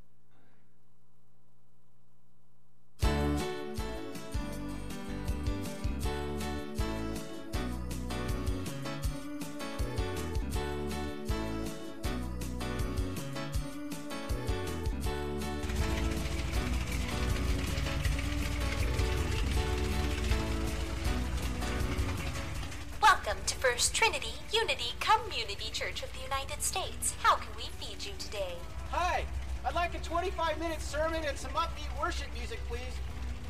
States. 26.68 27.14
How 27.24 27.38
can 27.38 27.48
we 27.56 27.64
feed 27.80 28.06
you 28.06 28.12
today? 28.20 28.56
Hi, 28.92 29.24
I'd 29.64 29.74
like 29.74 29.96
a 29.96 30.00
25 30.00 30.60
minute 30.60 30.82
sermon 30.82 31.24
and 31.26 31.38
some 31.38 31.52
upbeat 31.52 31.88
worship 31.98 32.28
music, 32.38 32.60
please. 32.68 32.82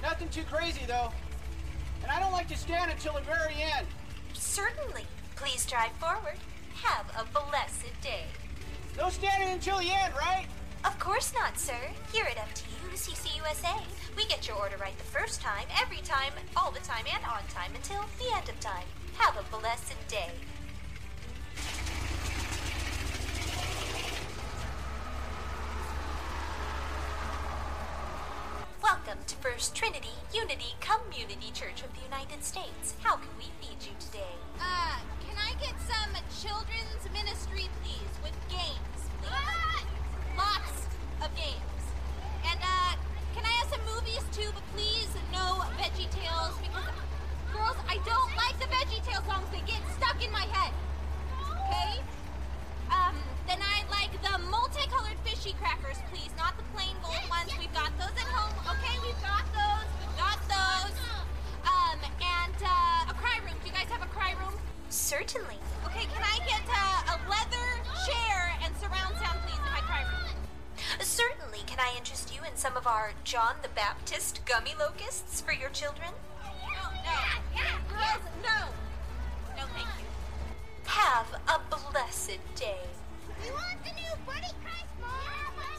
Nothing 0.04 0.30
too 0.30 0.44
crazy, 0.44 0.82
though. 0.86 1.10
And 2.04 2.12
I 2.12 2.20
don't 2.20 2.32
like 2.32 2.48
to 2.50 2.56
stand 2.56 2.92
until 2.92 3.14
the 3.14 3.22
very 3.22 3.56
end. 3.58 3.88
Certainly. 4.36 5.02
Please 5.36 5.66
drive 5.66 5.94
forward. 5.94 6.38
Have 6.84 7.10
a 7.18 7.26
blessed 7.34 7.90
day. 8.04 8.26
No 8.96 9.10
standing 9.10 9.50
until 9.50 9.80
the 9.80 9.92
end, 9.92 10.14
right? 10.14 10.46
Of 10.86 11.00
course 11.00 11.34
not, 11.34 11.58
sir. 11.58 11.90
Here 12.14 12.26
at 12.30 12.38
FTU 12.38 12.94
CCUSA, 12.94 13.82
we 14.16 14.28
get 14.28 14.48
your 14.48 14.58
order 14.58 14.78
right 14.78 14.98
the 15.00 15.04
first 15.04 15.42
time, 15.42 15.66
every 15.82 16.04
time, 16.04 16.34
all 16.56 16.70
the 16.70 16.82
time, 16.82 17.06
and 17.12 17.24
on 17.26 17.42
time 17.50 17.72
until 17.74 18.06
the 18.20 18.36
end 18.38 18.48
of 18.48 18.60
time. 18.60 18.86
Have 19.18 19.38
a 19.38 19.58
blessed 19.58 19.96
day. 20.08 20.30
Welcome 29.08 29.24
to 29.28 29.36
First 29.38 29.74
Trinity 29.74 30.20
Unity 30.36 30.76
Community 30.84 31.48
Church 31.54 31.80
of 31.80 31.96
the 31.96 32.04
United 32.04 32.44
States. 32.44 32.92
How 33.00 33.16
can 33.16 33.32
we 33.40 33.48
feed 33.64 33.80
you 33.80 33.96
today? 34.04 34.36
Uh, 34.60 35.00
can 35.24 35.40
I 35.40 35.56
get 35.64 35.80
some 35.88 36.12
children's 36.44 37.08
ministry, 37.16 37.72
please, 37.80 38.14
with 38.20 38.36
games, 38.52 39.00
please? 39.24 39.88
Lots 40.36 40.92
of 41.24 41.32
games. 41.40 41.84
And, 42.52 42.60
uh, 42.60 43.00
can 43.32 43.48
I 43.48 43.54
have 43.64 43.72
some 43.72 43.80
movies 43.88 44.28
too, 44.36 44.52
but 44.52 44.68
please 44.76 45.08
no 45.32 45.64
Veggie 45.80 46.12
Tales 46.12 46.60
because, 46.60 46.92
girls, 47.56 47.80
I 47.88 48.04
don't 48.04 48.34
like 48.36 48.60
the 48.60 48.68
Veggie 48.68 49.00
Tale 49.08 49.24
songs. 49.24 49.48
They 49.56 49.64
get 49.64 49.80
stuck 49.96 50.20
in 50.20 50.36
my 50.36 50.44
head. 50.52 50.76
Okay? 51.48 52.04
Um, 52.92 53.16
then 53.48 53.64
I'd 53.64 53.88
like 53.88 54.12
the 54.20 54.36
multicolored 54.52 55.16
fishy 55.24 55.56
crackers, 55.64 56.04
please, 56.12 56.36
not 56.36 56.60
the 56.60 56.68
plain 56.76 56.92
gold 57.00 57.24
ones. 57.32 57.56
We've 57.56 57.72
got 57.72 57.87
those 57.98 58.16
at 58.16 58.30
home. 58.30 58.54
Okay, 58.78 58.96
we've 59.02 59.22
got 59.22 59.46
those. 59.54 59.90
We've 60.00 60.18
got 60.18 60.40
those. 60.48 60.96
Um, 61.66 62.00
and 62.22 62.58
uh, 62.62 63.12
a 63.12 63.16
cry 63.18 63.40
room. 63.44 63.56
Do 63.62 63.68
you 63.70 63.74
guys 63.74 63.90
have 63.90 64.02
a 64.02 64.12
cry 64.14 64.34
room? 64.40 64.54
Certainly. 64.90 65.58
Okay, 65.86 66.06
can 66.14 66.24
I 66.24 66.38
get 66.46 66.64
uh, 66.70 67.14
a 67.14 67.18
leather 67.30 67.70
chair 68.06 68.54
and 68.64 68.76
surround 68.78 69.18
sound, 69.18 69.40
please, 69.46 69.58
in 69.58 69.72
my 69.74 69.82
cry 69.82 70.04
room? 70.04 70.32
Certainly. 71.02 71.60
Can 71.66 71.80
I 71.80 71.94
interest 71.98 72.34
you 72.34 72.42
in 72.44 72.56
some 72.56 72.78
of 72.78 72.88
our 72.88 73.12
John 73.24 73.56
the 73.62 73.70
Baptist 73.70 74.42
gummy 74.46 74.74
locusts 74.78 75.42
for 75.42 75.52
your 75.52 75.70
children? 75.70 76.10
No, 76.64 76.90
no. 77.04 77.18
Girls, 77.90 78.24
no. 78.44 78.60
No, 79.58 79.64
thank 79.74 79.88
you. 80.00 80.06
Have 80.86 81.28
a 81.48 81.60
blessed 81.92 82.40
day. 82.56 82.86
We 83.44 83.52
want 83.52 83.84
the 83.84 83.92
new 83.94 84.14
Buddy 84.26 84.54
Christ, 84.64 84.94
Mom. 85.02 85.77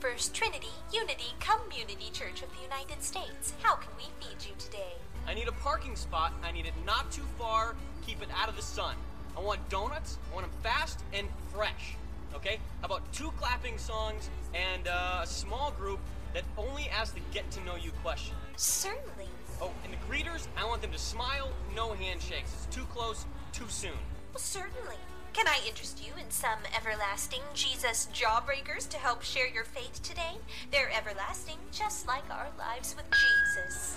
First 0.00 0.32
Trinity 0.34 0.70
Unity 0.90 1.34
Community 1.40 2.08
Church 2.10 2.42
of 2.42 2.48
the 2.56 2.62
United 2.62 3.02
States. 3.02 3.52
How 3.60 3.74
can 3.74 3.90
we 3.98 4.04
feed 4.18 4.42
you 4.48 4.54
today? 4.58 4.94
I 5.28 5.34
need 5.34 5.46
a 5.46 5.52
parking 5.52 5.94
spot. 5.94 6.32
I 6.42 6.52
need 6.52 6.64
it 6.64 6.72
not 6.86 7.12
too 7.12 7.24
far. 7.38 7.76
Keep 8.06 8.22
it 8.22 8.28
out 8.34 8.48
of 8.48 8.56
the 8.56 8.62
sun. 8.62 8.96
I 9.36 9.40
want 9.40 9.68
donuts. 9.68 10.16
I 10.30 10.34
want 10.34 10.46
them 10.50 10.54
fast 10.62 11.00
and 11.12 11.28
fresh. 11.52 11.96
Okay? 12.34 12.60
How 12.80 12.86
about 12.86 13.12
two 13.12 13.30
clapping 13.36 13.76
songs 13.76 14.30
and 14.54 14.88
uh, 14.88 15.20
a 15.22 15.26
small 15.26 15.70
group 15.72 16.00
that 16.32 16.44
only 16.56 16.88
asks 16.88 17.12
the 17.12 17.20
get 17.30 17.50
to 17.50 17.64
know 17.64 17.76
you 17.76 17.90
question? 18.02 18.34
Certainly. 18.56 19.28
Oh, 19.60 19.70
and 19.84 19.92
the 19.92 19.98
greeters, 20.08 20.46
I 20.56 20.64
want 20.64 20.80
them 20.80 20.92
to 20.92 20.98
smile, 20.98 21.50
no 21.76 21.92
handshakes. 21.92 22.54
It's 22.54 22.74
too 22.74 22.86
close, 22.86 23.26
too 23.52 23.68
soon. 23.68 23.92
Well, 24.32 24.38
Certainly. 24.38 24.96
Can 25.32 25.46
I 25.46 25.60
interest 25.66 26.04
you 26.04 26.12
in 26.20 26.28
some 26.30 26.58
everlasting 26.76 27.40
Jesus 27.54 28.08
jawbreakers 28.12 28.88
to 28.88 28.96
help 28.96 29.22
share 29.22 29.46
your 29.46 29.64
faith 29.64 30.02
today? 30.02 30.38
They're 30.72 30.90
everlasting, 30.90 31.56
just 31.70 32.06
like 32.08 32.24
our 32.30 32.48
lives 32.58 32.96
with 32.96 33.06
Jesus. 33.10 33.96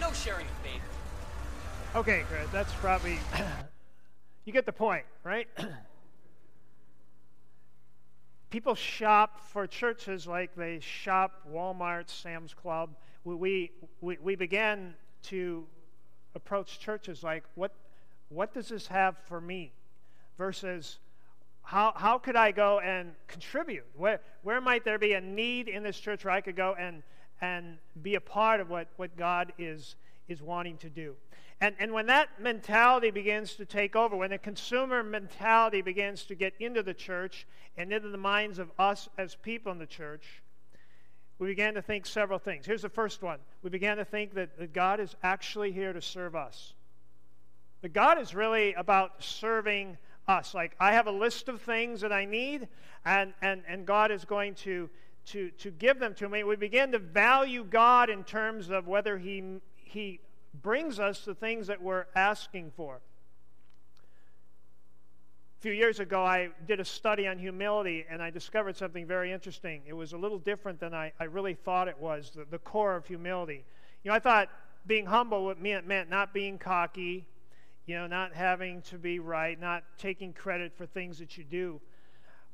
No 0.00 0.12
sharing 0.12 0.46
of 0.46 0.52
faith. 0.64 0.82
Okay, 1.94 2.24
Chris, 2.28 2.48
that's 2.50 2.72
probably. 2.74 3.18
you 4.44 4.52
get 4.52 4.66
the 4.66 4.72
point, 4.72 5.04
right? 5.22 5.46
People 8.50 8.74
shop 8.74 9.48
for 9.48 9.68
churches 9.68 10.26
like 10.26 10.56
they 10.56 10.80
shop 10.80 11.42
Walmart, 11.52 12.10
Sam's 12.10 12.52
Club. 12.52 12.90
We, 13.24 13.70
we, 14.00 14.18
we 14.20 14.34
began 14.34 14.94
to 15.24 15.66
approach 16.34 16.80
churches 16.80 17.22
like, 17.22 17.44
what, 17.54 17.72
what 18.28 18.52
does 18.52 18.68
this 18.68 18.88
have 18.88 19.16
for 19.28 19.40
me? 19.40 19.72
Versus, 20.36 20.98
how, 21.62 21.92
how 21.96 22.18
could 22.18 22.36
I 22.36 22.50
go 22.50 22.80
and 22.80 23.12
contribute? 23.26 23.86
Where, 23.96 24.20
where 24.42 24.60
might 24.60 24.84
there 24.84 24.98
be 24.98 25.14
a 25.14 25.20
need 25.20 25.68
in 25.68 25.82
this 25.82 25.98
church 25.98 26.24
where 26.24 26.34
I 26.34 26.40
could 26.40 26.56
go 26.56 26.74
and, 26.78 27.02
and 27.40 27.78
be 28.02 28.16
a 28.16 28.20
part 28.20 28.60
of 28.60 28.68
what, 28.68 28.88
what 28.96 29.16
God 29.16 29.52
is, 29.58 29.96
is 30.28 30.42
wanting 30.42 30.76
to 30.78 30.90
do? 30.90 31.14
And, 31.60 31.74
and 31.78 31.92
when 31.92 32.06
that 32.06 32.40
mentality 32.40 33.10
begins 33.10 33.54
to 33.54 33.64
take 33.64 33.96
over, 33.96 34.16
when 34.16 34.30
the 34.30 34.38
consumer 34.38 35.02
mentality 35.02 35.82
begins 35.82 36.24
to 36.24 36.34
get 36.34 36.52
into 36.58 36.82
the 36.82 36.94
church 36.94 37.46
and 37.76 37.92
into 37.92 38.08
the 38.08 38.18
minds 38.18 38.58
of 38.58 38.70
us 38.78 39.08
as 39.16 39.34
people 39.36 39.72
in 39.72 39.78
the 39.78 39.86
church, 39.86 40.42
we 41.38 41.48
began 41.48 41.74
to 41.74 41.82
think 41.82 42.06
several 42.06 42.38
things. 42.38 42.66
Here's 42.66 42.82
the 42.82 42.88
first 42.88 43.22
one. 43.22 43.38
We 43.62 43.70
began 43.70 43.96
to 43.96 44.04
think 44.04 44.34
that, 44.34 44.58
that 44.58 44.72
God 44.72 45.00
is 45.00 45.16
actually 45.22 45.72
here 45.72 45.92
to 45.92 46.00
serve 46.00 46.36
us. 46.36 46.74
That 47.82 47.92
God 47.92 48.20
is 48.20 48.34
really 48.34 48.74
about 48.74 49.22
serving 49.22 49.98
us. 50.26 50.54
Like, 50.54 50.74
I 50.80 50.92
have 50.92 51.06
a 51.06 51.12
list 51.12 51.48
of 51.48 51.60
things 51.60 52.00
that 52.00 52.12
I 52.12 52.24
need, 52.24 52.68
and, 53.04 53.32
and, 53.42 53.62
and 53.68 53.86
God 53.86 54.10
is 54.10 54.24
going 54.24 54.54
to, 54.56 54.88
to, 55.26 55.50
to 55.50 55.70
give 55.70 55.98
them 55.98 56.14
to 56.14 56.28
me. 56.28 56.44
We 56.44 56.56
begin 56.56 56.92
to 56.92 56.98
value 56.98 57.64
God 57.64 58.10
in 58.10 58.24
terms 58.24 58.70
of 58.70 58.86
whether 58.86 59.18
He, 59.18 59.60
he 59.76 60.20
brings 60.62 60.98
us 60.98 61.24
the 61.24 61.34
things 61.34 61.66
that 61.66 61.82
we're 61.82 62.06
asking 62.14 62.72
for. 62.76 63.00
A 65.58 65.62
few 65.64 65.72
years 65.72 65.98
ago, 65.98 66.22
I 66.22 66.50
did 66.66 66.78
a 66.78 66.84
study 66.84 67.26
on 67.26 67.38
humility, 67.38 68.04
and 68.10 68.22
I 68.22 68.30
discovered 68.30 68.76
something 68.76 69.06
very 69.06 69.32
interesting. 69.32 69.82
It 69.86 69.94
was 69.94 70.12
a 70.12 70.18
little 70.18 70.38
different 70.38 70.78
than 70.78 70.92
I, 70.92 71.12
I 71.18 71.24
really 71.24 71.54
thought 71.54 71.88
it 71.88 71.98
was, 71.98 72.32
the, 72.34 72.44
the 72.50 72.58
core 72.58 72.96
of 72.96 73.06
humility. 73.06 73.64
You 74.02 74.10
know, 74.10 74.14
I 74.14 74.18
thought 74.18 74.50
being 74.86 75.06
humble 75.06 75.54
meant, 75.58 75.86
meant 75.86 76.10
not 76.10 76.34
being 76.34 76.58
cocky, 76.58 77.24
you 77.86 77.94
know, 77.96 78.06
not 78.06 78.32
having 78.32 78.82
to 78.82 78.98
be 78.98 79.18
right, 79.18 79.60
not 79.60 79.84
taking 79.98 80.32
credit 80.32 80.72
for 80.76 80.86
things 80.86 81.18
that 81.18 81.36
you 81.36 81.44
do. 81.44 81.80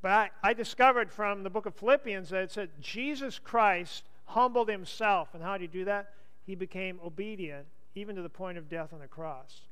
But 0.03 0.11
I, 0.11 0.31
I 0.43 0.53
discovered 0.55 1.13
from 1.13 1.43
the 1.43 1.51
book 1.51 1.67
of 1.67 1.75
Philippians 1.75 2.31
that 2.31 2.43
it 2.43 2.53
said 2.53 2.71
Jesus 2.81 3.39
Christ 3.39 4.05
humbled 4.25 4.69
himself. 4.69 5.35
And 5.35 5.43
how 5.43 5.53
did 5.53 5.63
he 5.63 5.79
do 5.79 5.85
that? 5.85 6.11
He 6.47 6.55
became 6.55 6.99
obedient, 7.05 7.67
even 7.95 8.17
to 8.17 8.23
the 8.23 8.29
point 8.29 8.59
of 8.59 8.69
death 8.69 8.93
on 8.93 9.01
the 9.01 9.07
cross. 9.07 9.63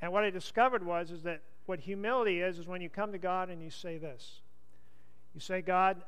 And 0.00 0.12
what 0.12 0.24
I 0.24 0.30
discovered 0.30 0.84
was 0.84 1.10
is 1.10 1.22
that 1.22 1.42
what 1.66 1.80
humility 1.80 2.40
is 2.40 2.58
is 2.58 2.66
when 2.66 2.80
you 2.80 2.88
come 2.88 3.12
to 3.12 3.18
God 3.18 3.50
and 3.50 3.62
you 3.62 3.70
say 3.70 3.98
this. 3.98 4.40
You 5.34 5.40
say, 5.40 5.62
God, 5.62 6.02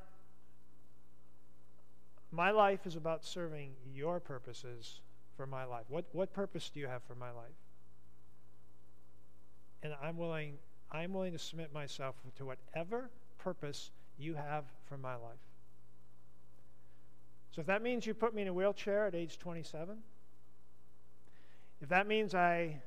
my 2.32 2.50
life 2.50 2.87
is 2.87 2.96
about 2.96 3.24
serving 3.24 3.70
your 3.94 4.18
purposes 4.18 5.00
for 5.37 5.46
my 5.46 5.64
life. 5.64 5.84
What, 5.88 6.06
what 6.12 6.32
purpose 6.32 6.70
do 6.72 6.80
you 6.80 6.88
have 6.88 7.02
for 7.04 7.14
my 7.14 7.30
life? 7.30 7.54
And 9.85 9.92
I'm 10.03 10.16
willing, 10.16 10.55
I'm 10.90 11.12
willing 11.12 11.33
to 11.33 11.38
submit 11.38 11.73
myself 11.73 12.16
to 12.37 12.47
whatever 12.47 13.11
purpose 13.38 13.90
you 14.18 14.35
have 14.35 14.64
for 14.87 14.97
my 14.97 15.14
life. 15.14 15.38
So 17.53 17.61
if 17.61 17.66
that 17.66 17.83
means 17.83 18.07
you 18.07 18.14
put 18.14 18.35
me 18.35 18.42
in 18.42 18.49
a 18.49 18.53
wheelchair 18.53 19.07
at 19.07 19.14
age 19.14 19.38
27, 19.38 19.99
if 21.83 21.88
that 21.90 22.09
means 22.09 22.35
I 22.35 22.81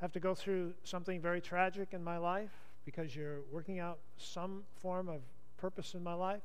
have 0.00 0.12
to 0.12 0.20
go 0.20 0.34
through 0.34 0.74
something 0.82 1.20
very 1.20 1.40
tragic 1.40 1.90
in 1.92 2.02
my 2.02 2.18
life 2.18 2.50
because 2.84 3.14
you're 3.14 3.40
working 3.52 3.78
out 3.78 3.98
some 4.18 4.64
form 4.74 5.08
of 5.08 5.20
purpose 5.56 5.94
in 5.94 6.02
my 6.02 6.14
life, 6.14 6.42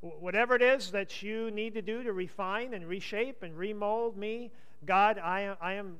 whatever 0.00 0.56
it 0.56 0.62
is 0.62 0.90
that 0.92 1.22
you 1.22 1.50
need 1.50 1.74
to 1.74 1.82
do 1.82 2.02
to 2.02 2.12
refine 2.12 2.72
and 2.72 2.86
reshape 2.86 3.42
and 3.42 3.56
remold 3.56 4.16
me, 4.16 4.50
God, 4.86 5.18
I 5.18 5.42
am, 5.42 5.56
I 5.60 5.74
am 5.74 5.98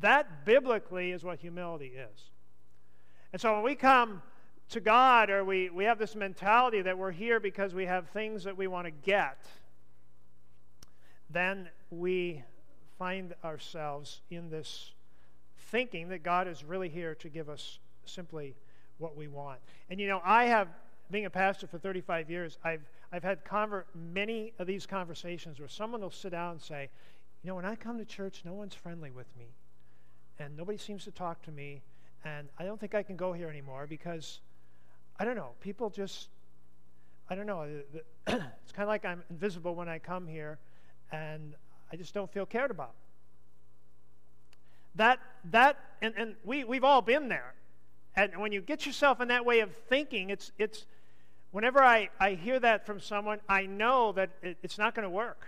that 0.00 0.44
biblically 0.44 1.12
is 1.12 1.22
what 1.22 1.38
humility 1.38 1.92
is. 1.96 2.31
And 3.32 3.40
so 3.40 3.54
when 3.54 3.62
we 3.62 3.74
come 3.74 4.22
to 4.70 4.80
God 4.80 5.30
or 5.30 5.44
we, 5.44 5.70
we 5.70 5.84
have 5.84 5.98
this 5.98 6.14
mentality 6.14 6.82
that 6.82 6.96
we're 6.96 7.10
here 7.10 7.40
because 7.40 7.74
we 7.74 7.86
have 7.86 8.08
things 8.10 8.44
that 8.44 8.56
we 8.56 8.66
want 8.66 8.86
to 8.86 8.90
get, 8.90 9.38
then 11.30 11.68
we 11.90 12.42
find 12.98 13.34
ourselves 13.44 14.20
in 14.30 14.50
this 14.50 14.92
thinking 15.70 16.08
that 16.10 16.22
God 16.22 16.46
is 16.46 16.62
really 16.64 16.88
here 16.88 17.14
to 17.16 17.28
give 17.28 17.48
us 17.48 17.78
simply 18.04 18.54
what 18.98 19.16
we 19.16 19.28
want. 19.28 19.58
And 19.90 19.98
you 19.98 20.08
know, 20.08 20.20
I 20.24 20.44
have, 20.44 20.68
being 21.10 21.26
a 21.26 21.30
pastor 21.30 21.66
for 21.66 21.78
35 21.78 22.30
years, 22.30 22.58
I've, 22.64 22.82
I've 23.10 23.24
had 23.24 23.44
conver- 23.44 23.84
many 23.94 24.52
of 24.58 24.66
these 24.66 24.86
conversations 24.86 25.58
where 25.58 25.68
someone 25.68 26.00
will 26.00 26.10
sit 26.10 26.32
down 26.32 26.52
and 26.52 26.62
say, 26.62 26.90
you 27.42 27.48
know, 27.48 27.56
when 27.56 27.64
I 27.64 27.74
come 27.74 27.98
to 27.98 28.04
church, 28.04 28.42
no 28.44 28.52
one's 28.52 28.74
friendly 28.74 29.10
with 29.10 29.26
me. 29.36 29.46
And 30.38 30.56
nobody 30.56 30.78
seems 30.78 31.04
to 31.04 31.10
talk 31.10 31.42
to 31.42 31.50
me. 31.50 31.82
And 32.24 32.48
I 32.58 32.64
don't 32.64 32.78
think 32.78 32.94
I 32.94 33.02
can 33.02 33.16
go 33.16 33.32
here 33.32 33.48
anymore 33.48 33.86
because, 33.88 34.40
I 35.18 35.24
don't 35.24 35.36
know, 35.36 35.50
people 35.60 35.90
just, 35.90 36.28
I 37.28 37.34
don't 37.34 37.46
know. 37.46 37.66
It's 38.26 38.72
kind 38.72 38.84
of 38.84 38.88
like 38.88 39.04
I'm 39.04 39.22
invisible 39.30 39.74
when 39.74 39.88
I 39.88 39.98
come 39.98 40.26
here 40.26 40.58
and 41.10 41.54
I 41.92 41.96
just 41.96 42.14
don't 42.14 42.32
feel 42.32 42.46
cared 42.46 42.70
about. 42.70 42.94
That, 44.94 45.18
that 45.50 45.78
and, 46.00 46.14
and 46.16 46.34
we, 46.44 46.64
we've 46.64 46.84
all 46.84 47.02
been 47.02 47.28
there. 47.28 47.54
And 48.14 48.38
when 48.38 48.52
you 48.52 48.60
get 48.60 48.86
yourself 48.86 49.20
in 49.20 49.28
that 49.28 49.44
way 49.44 49.60
of 49.60 49.74
thinking, 49.88 50.30
it's, 50.30 50.52
it's 50.58 50.84
whenever 51.50 51.82
I, 51.82 52.10
I 52.20 52.32
hear 52.34 52.60
that 52.60 52.86
from 52.86 53.00
someone, 53.00 53.40
I 53.48 53.66
know 53.66 54.12
that 54.12 54.30
it, 54.42 54.58
it's 54.62 54.78
not 54.78 54.94
going 54.94 55.04
to 55.04 55.10
work. 55.10 55.46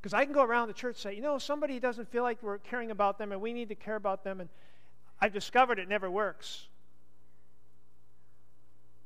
Because 0.00 0.14
I 0.14 0.24
can 0.24 0.32
go 0.32 0.44
around 0.44 0.68
the 0.68 0.74
church 0.74 0.96
and 0.96 1.02
say, 1.02 1.14
you 1.16 1.22
know, 1.22 1.38
somebody 1.38 1.80
doesn't 1.80 2.08
feel 2.10 2.22
like 2.22 2.40
we're 2.40 2.58
caring 2.58 2.92
about 2.92 3.18
them 3.18 3.32
and 3.32 3.40
we 3.40 3.52
need 3.52 3.68
to 3.70 3.74
care 3.74 3.96
about 3.96 4.22
them. 4.22 4.40
And 4.40 4.48
I've 5.20 5.32
discovered 5.32 5.78
it 5.78 5.88
never 5.88 6.10
works. 6.10 6.68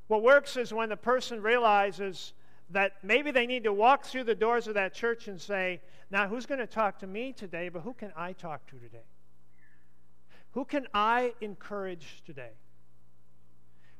What 0.08 0.22
works 0.22 0.56
is 0.56 0.72
when 0.72 0.88
the 0.88 0.96
person 0.96 1.42
realizes 1.42 2.34
that 2.70 2.92
maybe 3.02 3.30
they 3.30 3.46
need 3.46 3.64
to 3.64 3.72
walk 3.72 4.04
through 4.04 4.24
the 4.24 4.34
doors 4.34 4.66
of 4.66 4.74
that 4.74 4.94
church 4.94 5.28
and 5.28 5.40
say, 5.40 5.80
Now, 6.10 6.28
who's 6.28 6.46
going 6.46 6.60
to 6.60 6.66
talk 6.66 6.98
to 6.98 7.06
me 7.06 7.32
today, 7.32 7.68
but 7.68 7.80
who 7.80 7.94
can 7.94 8.12
I 8.16 8.32
talk 8.32 8.66
to 8.68 8.76
today? 8.76 9.04
Who 10.52 10.64
can 10.64 10.86
I 10.92 11.32
encourage 11.40 12.22
today? 12.26 12.50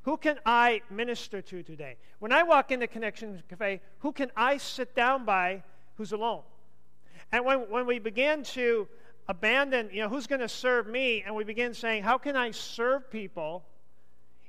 Who 0.03 0.17
can 0.17 0.39
I 0.45 0.83
minister 0.91 1.41
to 1.41 1.63
today? 1.63 1.97
When 2.19 2.33
I 2.33 2.43
walk 2.43 2.73
into 2.73 2.87
Connection 2.87 3.43
Cafe, 3.49 3.81
who 4.01 4.13
can 4.13 4.31
I 4.37 4.57
sit 4.57 4.95
down 4.95 5.25
by 5.25 5.63
who's 5.95 6.13
alone? 6.13 6.43
And 7.31 7.45
when, 7.45 7.61
when 7.71 7.87
we 7.87 7.99
begin 7.99 8.43
to 8.43 8.89
abandon, 9.29 9.89
you 9.93 10.03
know, 10.03 10.09
who's 10.09 10.27
going 10.27 10.41
to 10.41 10.49
serve 10.49 10.87
me, 10.87 11.23
and 11.25 11.35
we 11.35 11.45
begin 11.45 11.75
saying, 11.75 12.03
how 12.03 12.19
can 12.19 12.37
I 12.37 12.51
serve 12.51 13.11
people? 13.11 13.65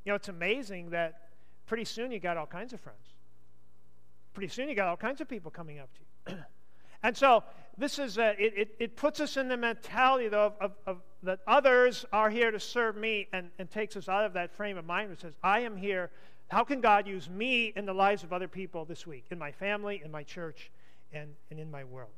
You 0.06 0.12
know, 0.12 0.16
it's 0.16 0.30
amazing 0.30 0.92
that 0.92 1.30
pretty 1.66 1.86
soon 1.86 2.12
you 2.12 2.20
got 2.20 2.38
all 2.38 2.46
kinds 2.46 2.74
of 2.74 2.82
friends. 2.82 3.00
Pretty 4.34 4.52
soon 4.52 4.68
you 4.68 4.76
got 4.76 4.88
all 4.88 4.98
kinds 4.98 5.22
of 5.22 5.30
people 5.30 5.52
coming 5.52 5.80
up 5.80 5.90
to 5.94 6.34
you. 6.34 6.38
and 7.04 7.16
so 7.16 7.44
this 7.78 8.00
is, 8.00 8.18
a, 8.18 8.32
it, 8.44 8.54
it, 8.58 8.76
it, 8.80 8.96
puts 8.96 9.20
us 9.20 9.38
in 9.38 9.48
the 9.48 9.58
mentality, 9.58 10.28
though, 10.28 10.54
of, 10.60 10.72
of, 10.88 10.98
that 11.22 11.40
others 11.48 12.06
are 12.12 12.30
here 12.30 12.52
to 12.52 12.60
serve 12.60 12.98
me 12.98 13.28
and, 13.32 13.50
and 13.60 13.70
takes 13.70 13.96
us 13.96 14.10
out 14.10 14.26
of 14.26 14.34
that 14.34 14.52
frame 14.52 14.78
of 14.78 14.86
mind 14.86 15.10
which 15.10 15.22
says, 15.22 15.34
I 15.44 15.62
am 15.62 15.78
here. 15.78 16.10
How 16.50 16.64
can 16.64 16.82
God 16.82 17.08
use 17.08 17.30
me 17.30 17.74
in 17.76 17.86
the 17.86 17.94
lives 17.94 18.24
of 18.24 18.34
other 18.34 18.48
people 18.48 18.86
this 18.86 19.08
week, 19.08 19.26
in 19.32 19.40
my 19.40 19.52
family, 19.52 20.02
in 20.04 20.12
my 20.12 20.24
church, 20.24 20.72
and, 21.12 21.30
and 21.50 21.60
in 21.60 21.72
my 21.72 21.84
world? 21.84 22.12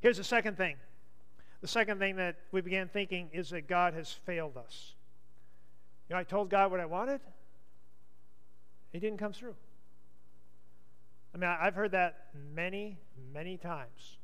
Here's 0.00 0.16
the 0.16 0.24
second 0.24 0.56
thing. 0.56 0.76
The 1.60 1.68
second 1.68 1.98
thing 1.98 2.16
that 2.16 2.36
we 2.52 2.60
began 2.60 2.88
thinking 2.88 3.28
is 3.32 3.50
that 3.50 3.68
God 3.68 3.94
has 3.94 4.10
failed 4.10 4.56
us. 4.56 4.94
You 6.08 6.14
know, 6.14 6.20
I 6.20 6.24
told 6.24 6.50
God 6.50 6.70
what 6.70 6.80
I 6.80 6.86
wanted, 6.86 7.20
He 8.92 8.98
didn't 8.98 9.18
come 9.18 9.32
through. 9.32 9.54
I 11.34 11.38
mean, 11.38 11.48
I've 11.48 11.74
heard 11.74 11.92
that 11.92 12.26
many, 12.54 12.98
many 13.32 13.56
times 13.56 14.18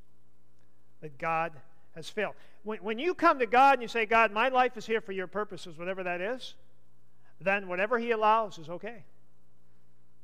that 1.01 1.19
God 1.19 1.53
has 1.95 2.11
failed. 2.11 2.35
When, 2.65 2.79
when 2.79 2.99
you 2.99 3.15
come 3.15 3.39
to 3.39 3.47
God 3.47 3.75
and 3.75 3.83
you 3.83 3.89
say, 3.89 4.07
God, 4.07 4.33
my 4.33 4.49
life 4.49 4.77
is 4.77 4.87
here 4.87 5.01
for 5.01 5.13
your 5.13 5.29
purposes, 5.29 5.79
whatever 5.79 6.03
that 6.03 6.21
is, 6.21 6.55
then 7.41 7.69
whatever 7.69 7.99
He 7.99 8.11
allows 8.11 8.59
is 8.59 8.69
okay. 8.69 9.05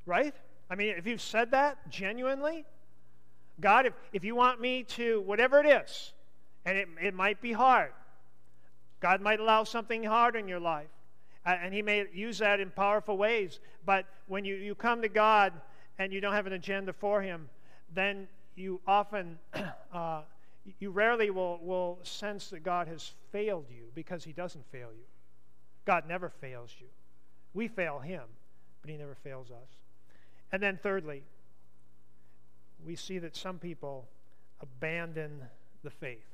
Right? 0.07 0.35
I 0.68 0.75
mean, 0.75 0.94
if 0.96 1.07
you've 1.07 1.20
said 1.20 1.53
that 1.53 1.88
genuinely, 1.88 2.64
God, 3.61 3.87
if, 3.87 3.92
if 4.12 4.25
you 4.25 4.35
want 4.35 4.61
me 4.61 4.83
to, 4.85 5.20
whatever 5.20 5.61
it 5.61 5.66
is, 5.66 6.12
and 6.64 6.79
it, 6.79 6.88
it 7.01 7.14
might 7.14 7.40
be 7.40 7.53
hard, 7.53 7.92
God 9.01 9.20
might 9.20 9.40
allow 9.40 9.64
something 9.64 10.05
hard 10.05 10.37
in 10.37 10.46
your 10.46 10.61
life, 10.61 10.90
and 11.44 11.75
He 11.75 11.83
may 11.83 12.07
use 12.12 12.38
that 12.38 12.61
in 12.61 12.70
powerful 12.70 13.16
ways. 13.16 13.59
But 13.85 14.07
when 14.29 14.44
you, 14.44 14.55
you 14.55 14.75
come 14.75 15.03
to 15.03 15.09
God 15.09 15.53
and 15.98 16.12
you 16.12 16.20
don't 16.20 16.35
have 16.35 16.46
an 16.46 16.53
agenda 16.53 16.92
for 16.92 17.20
Him, 17.20 17.48
then 17.92 18.29
you 18.55 18.81
often, 18.87 19.38
uh, 19.92 20.22
you 20.79 20.90
rarely 20.90 21.31
will, 21.31 21.59
will 21.62 21.98
sense 22.03 22.51
that 22.51 22.62
God 22.62 22.87
has 22.87 23.12
failed 23.33 23.66
you 23.70 23.87
because 23.94 24.22
He 24.22 24.33
doesn't 24.33 24.64
fail 24.70 24.88
you. 24.92 25.05
God 25.85 26.05
never 26.07 26.29
fails 26.29 26.75
you. 26.79 26.87
We 27.55 27.66
fail 27.66 27.98
Him, 27.98 28.22
but 28.81 28.90
He 28.90 28.96
never 28.96 29.16
fails 29.16 29.51
us. 29.51 29.68
And 30.53 30.62
then, 30.62 30.79
thirdly, 30.81 31.22
we 32.85 32.94
see 32.94 33.18
that 33.18 33.37
some 33.37 33.59
people 33.59 34.07
abandon 34.61 35.42
the 35.83 35.90
faith. 35.90 36.32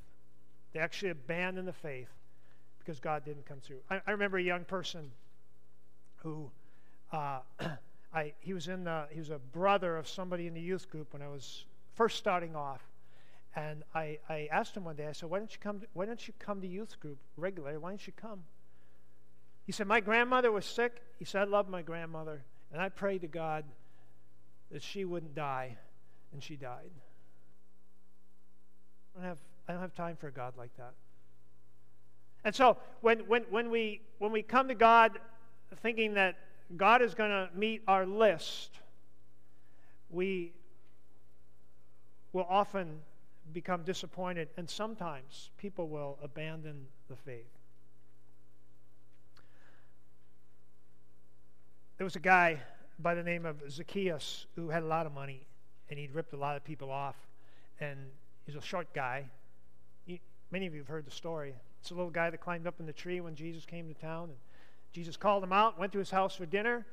They 0.73 0.79
actually 0.79 1.09
abandon 1.09 1.65
the 1.65 1.73
faith 1.73 2.09
because 2.79 2.99
God 2.99 3.25
didn't 3.25 3.45
come 3.45 3.59
through. 3.59 3.79
I, 3.89 4.01
I 4.05 4.11
remember 4.11 4.37
a 4.37 4.43
young 4.43 4.65
person 4.65 5.11
who 6.17 6.49
uh, 7.11 7.39
I, 8.13 8.33
he 8.39 8.53
was 8.53 8.67
in 8.67 8.83
the, 8.83 9.05
he 9.11 9.19
was 9.19 9.29
a 9.29 9.39
brother 9.39 9.97
of 9.97 10.07
somebody 10.07 10.47
in 10.47 10.53
the 10.53 10.61
youth 10.61 10.89
group 10.89 11.13
when 11.13 11.21
I 11.21 11.27
was 11.27 11.65
first 11.93 12.17
starting 12.17 12.55
off. 12.55 12.81
And 13.55 13.83
I, 13.95 14.19
I 14.29 14.47
asked 14.51 14.77
him 14.77 14.83
one 14.85 14.95
day, 14.95 15.07
I 15.07 15.11
said, 15.11 15.29
why 15.29 15.39
don't, 15.39 15.51
you 15.51 15.59
come 15.59 15.79
to, 15.79 15.87
why 15.93 16.05
don't 16.05 16.27
you 16.27 16.33
come 16.39 16.61
to 16.61 16.67
youth 16.67 16.99
group 16.99 17.17
regularly? 17.35 17.77
Why 17.77 17.89
don't 17.89 18.05
you 18.05 18.13
come? 18.13 18.43
He 19.65 19.71
said, 19.71 19.85
My 19.85 19.99
grandmother 19.99 20.51
was 20.51 20.65
sick. 20.65 20.99
He 21.19 21.25
said, 21.25 21.41
I 21.41 21.45
love 21.45 21.69
my 21.69 21.83
grandmother. 21.83 22.43
And 22.71 22.81
I 22.81 22.89
prayed 22.89 23.21
to 23.21 23.27
God 23.27 23.65
that 24.71 24.81
she 24.81 25.05
wouldn't 25.05 25.35
die 25.35 25.77
and 26.33 26.41
she 26.41 26.55
died. 26.55 26.89
I 29.15 29.19
don't 29.19 29.29
have, 29.29 29.37
I 29.69 29.73
don't 29.73 29.81
have 29.81 29.93
time 29.93 30.17
for 30.19 30.27
a 30.27 30.31
God 30.31 30.53
like 30.57 30.75
that. 30.77 30.93
And 32.43 32.55
so 32.55 32.77
when, 33.01 33.19
when, 33.19 33.43
when, 33.51 33.69
we, 33.69 34.01
when 34.17 34.31
we 34.31 34.41
come 34.41 34.67
to 34.67 34.73
God 34.73 35.19
thinking 35.83 36.15
that 36.15 36.37
God 36.75 37.03
is 37.03 37.13
going 37.13 37.29
to 37.29 37.49
meet 37.55 37.83
our 37.87 38.03
list, 38.07 38.79
we 40.09 40.53
will 42.33 42.47
often 42.49 42.99
become 43.53 43.83
disappointed, 43.83 44.49
and 44.57 44.67
sometimes 44.67 45.51
people 45.59 45.87
will 45.87 46.17
abandon 46.23 46.87
the 47.07 47.15
faith. 47.15 47.45
There 51.97 52.05
was 52.05 52.15
a 52.15 52.19
guy 52.19 52.59
by 52.97 53.13
the 53.13 53.23
name 53.23 53.45
of 53.45 53.61
Zacchaeus 53.69 54.47
who 54.55 54.69
had 54.69 54.81
a 54.81 54.87
lot 54.87 55.05
of 55.05 55.13
money, 55.13 55.41
and 55.91 55.99
he'd 55.99 56.15
ripped 56.15 56.33
a 56.33 56.37
lot 56.37 56.55
of 56.55 56.63
people 56.63 56.89
off. 56.89 57.15
And 57.79 57.99
he's 58.47 58.55
a 58.55 58.61
short 58.61 58.93
guy. 58.95 59.25
He, 60.49 60.55
many 60.55 60.67
of 60.67 60.73
you 60.73 60.79
have 60.79 60.87
heard 60.87 61.05
the 61.05 61.11
story. 61.11 61.53
It's 61.81 61.91
a 61.91 61.93
little 61.93 62.11
guy 62.11 62.29
that 62.29 62.41
climbed 62.41 62.67
up 62.67 62.79
in 62.79 62.85
the 62.85 62.93
tree 62.93 63.21
when 63.21 63.35
Jesus 63.35 63.65
came 63.65 63.87
to 63.87 63.93
town. 63.93 64.29
And 64.29 64.37
Jesus 64.91 65.17
called 65.17 65.43
him 65.43 65.53
out, 65.53 65.79
went 65.79 65.91
to 65.93 65.99
his 65.99 66.11
house 66.11 66.35
for 66.35 66.45
dinner. 66.45 66.85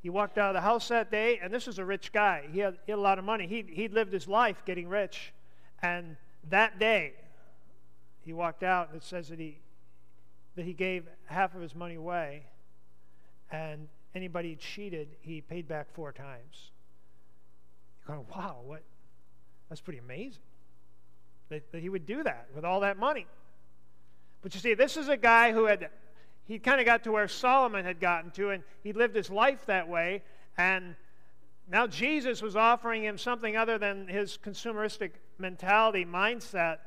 He 0.00 0.10
walked 0.10 0.38
out 0.38 0.50
of 0.50 0.54
the 0.54 0.60
house 0.60 0.88
that 0.88 1.10
day, 1.10 1.40
and 1.42 1.52
this 1.52 1.66
was 1.66 1.78
a 1.78 1.84
rich 1.84 2.12
guy. 2.12 2.44
He 2.52 2.60
had, 2.60 2.78
he 2.86 2.92
had 2.92 2.98
a 2.98 3.02
lot 3.02 3.18
of 3.18 3.24
money. 3.24 3.46
He, 3.46 3.64
he'd 3.68 3.92
lived 3.92 4.12
his 4.12 4.28
life 4.28 4.62
getting 4.64 4.88
rich. 4.88 5.32
And 5.82 6.16
that 6.50 6.78
day, 6.78 7.14
he 8.24 8.32
walked 8.32 8.62
out, 8.62 8.88
and 8.88 8.96
it 8.96 9.04
says 9.04 9.28
that 9.28 9.40
he, 9.40 9.58
that 10.54 10.64
he 10.64 10.72
gave 10.72 11.06
half 11.26 11.54
of 11.54 11.60
his 11.60 11.74
money 11.74 11.96
away. 11.96 12.44
And 13.50 13.88
anybody 14.14 14.54
cheated, 14.56 15.08
he 15.20 15.40
paid 15.40 15.66
back 15.66 15.88
four 15.94 16.12
times. 16.12 16.70
You're 18.06 18.16
going, 18.16 18.28
wow, 18.34 18.58
what? 18.64 18.82
That's 19.68 19.80
pretty 19.80 19.98
amazing 19.98 20.42
that, 21.48 21.70
that 21.72 21.80
he 21.80 21.88
would 21.88 22.06
do 22.06 22.22
that 22.22 22.48
with 22.54 22.64
all 22.64 22.80
that 22.80 22.98
money. 22.98 23.26
But 24.42 24.54
you 24.54 24.60
see, 24.60 24.74
this 24.74 24.96
is 24.96 25.08
a 25.08 25.16
guy 25.16 25.52
who 25.52 25.64
had, 25.64 25.88
he 26.44 26.58
kind 26.58 26.80
of 26.80 26.86
got 26.86 27.04
to 27.04 27.12
where 27.12 27.28
Solomon 27.28 27.84
had 27.84 28.00
gotten 28.00 28.30
to, 28.32 28.50
and 28.50 28.62
he 28.82 28.92
lived 28.92 29.14
his 29.14 29.30
life 29.30 29.66
that 29.66 29.88
way. 29.88 30.22
And 30.56 30.94
now 31.70 31.86
Jesus 31.86 32.40
was 32.40 32.56
offering 32.56 33.02
him 33.02 33.18
something 33.18 33.56
other 33.56 33.78
than 33.78 34.08
his 34.08 34.38
consumeristic 34.42 35.12
mentality 35.38 36.04
mindset, 36.04 36.78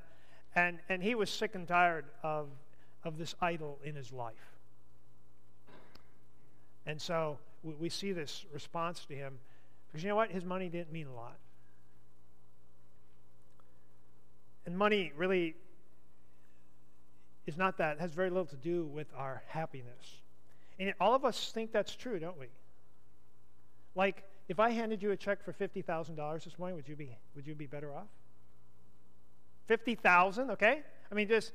and, 0.55 0.79
and 0.89 1.03
he 1.03 1.15
was 1.15 1.29
sick 1.29 1.55
and 1.55 1.67
tired 1.67 2.05
of, 2.23 2.47
of 3.03 3.17
this 3.17 3.35
idol 3.41 3.79
in 3.83 3.95
his 3.95 4.11
life. 4.11 4.33
And 6.85 7.01
so 7.01 7.37
we, 7.63 7.75
we 7.75 7.89
see 7.89 8.11
this 8.11 8.45
response 8.51 9.05
to 9.05 9.15
him 9.15 9.37
because 9.87 10.03
you 10.03 10.09
know 10.09 10.15
what? 10.15 10.31
His 10.31 10.45
money 10.45 10.69
didn't 10.69 10.91
mean 10.91 11.07
a 11.07 11.13
lot. 11.13 11.35
And 14.65 14.77
money 14.77 15.11
really 15.15 15.55
is 17.47 17.57
not 17.57 17.77
that, 17.77 17.97
it 17.97 17.99
has 17.99 18.11
very 18.11 18.29
little 18.29 18.45
to 18.45 18.55
do 18.55 18.85
with 18.85 19.07
our 19.15 19.41
happiness. 19.47 20.21
And 20.79 20.93
all 20.99 21.15
of 21.15 21.25
us 21.25 21.51
think 21.51 21.71
that's 21.71 21.95
true, 21.95 22.19
don't 22.19 22.39
we? 22.39 22.47
Like, 23.95 24.23
if 24.47 24.59
I 24.59 24.69
handed 24.69 25.01
you 25.01 25.11
a 25.11 25.17
check 25.17 25.43
for 25.43 25.53
$50,000 25.53 26.43
this 26.43 26.57
morning, 26.57 26.75
would 26.75 26.87
you 26.87 26.95
be, 26.95 27.09
would 27.35 27.47
you 27.47 27.55
be 27.55 27.65
better 27.65 27.93
off? 27.93 28.07
50,000, 29.67 30.51
okay? 30.51 30.81
I 31.11 31.15
mean, 31.15 31.27
just, 31.27 31.51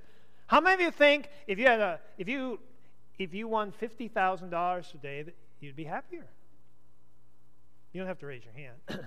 how 0.47 0.61
many 0.61 0.75
of 0.75 0.81
you 0.81 0.91
think 0.91 1.29
if 1.47 1.59
you 1.59 1.67
had 1.67 1.81
a, 1.81 2.01
if 2.19 2.29
you, 2.29 2.59
if 3.19 3.35
you 3.35 3.49
won 3.49 3.73
$50,000 3.73 4.91
today, 4.91 5.23
that 5.23 5.35
you'd 5.61 5.77
be 5.77 5.85
happier? 5.85 6.27
You 7.93 8.01
don't 8.01 8.09
have 8.09 8.19
to 8.19 8.27
raise 8.27 8.43
your 8.45 8.55
hand. 8.55 8.77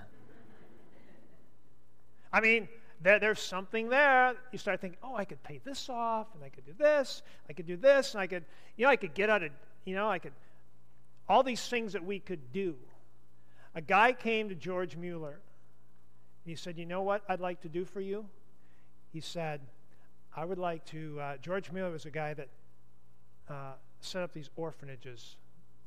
I 2.34 2.42
mean, 2.42 2.68
there, 3.02 3.20
there's 3.20 3.40
something 3.40 3.90
there. 3.90 4.34
You 4.52 4.58
start 4.58 4.82
thinking, 4.82 5.00
oh, 5.04 5.16
I 5.16 5.26
could 5.26 5.42
pay 5.44 5.60
this 5.64 5.90
off, 5.90 6.28
and 6.36 6.44
I 6.44 6.50
could 6.50 6.66
do 6.66 6.74
this, 6.78 7.22
I 7.50 7.54
could 7.54 7.68
do 7.68 7.78
this, 7.78 8.14
and 8.14 8.22
I 8.22 8.28
could, 8.28 8.44
you 8.76 8.86
know, 8.86 8.92
I 8.92 8.96
could 8.96 9.14
get 9.14 9.30
out 9.30 9.44
of, 9.44 9.52
you 9.86 9.96
know, 9.96 10.10
I 10.10 10.20
could, 10.20 10.34
all 11.28 11.44
these 11.44 11.68
things 11.68 11.94
that 11.94 12.04
we 12.04 12.20
could 12.20 12.52
do. 12.52 12.76
A 13.76 13.82
guy 13.82 14.14
came 14.14 14.50
to 14.50 14.56
George 14.56 14.98
Mueller. 14.98 15.40
and 16.44 16.46
He 16.46 16.56
said, 16.56 16.78
you 16.78 16.86
know 16.86 17.02
what 17.02 17.24
I'd 17.30 17.40
like 17.40 17.62
to 17.62 17.70
do 17.70 17.86
for 17.86 18.02
you? 18.02 18.26
He 19.14 19.22
said, 19.22 19.62
I 20.36 20.46
would 20.46 20.58
like 20.58 20.86
to, 20.88 21.20
uh, 21.20 21.38
George 21.38 21.72
Mueller 21.72 21.92
was 21.92 22.06
a 22.06 22.12
guy 22.12 22.34
that 22.34 22.50
uh, 23.50 23.74
set 24.02 24.24
up 24.24 24.34
these 24.34 24.50
orphanages 24.56 25.38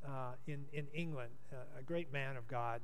uh, 0.07 0.33
in, 0.47 0.65
in 0.73 0.87
England, 0.95 1.31
a 1.79 1.83
great 1.83 2.13
man 2.13 2.37
of 2.37 2.49
God. 2.49 2.81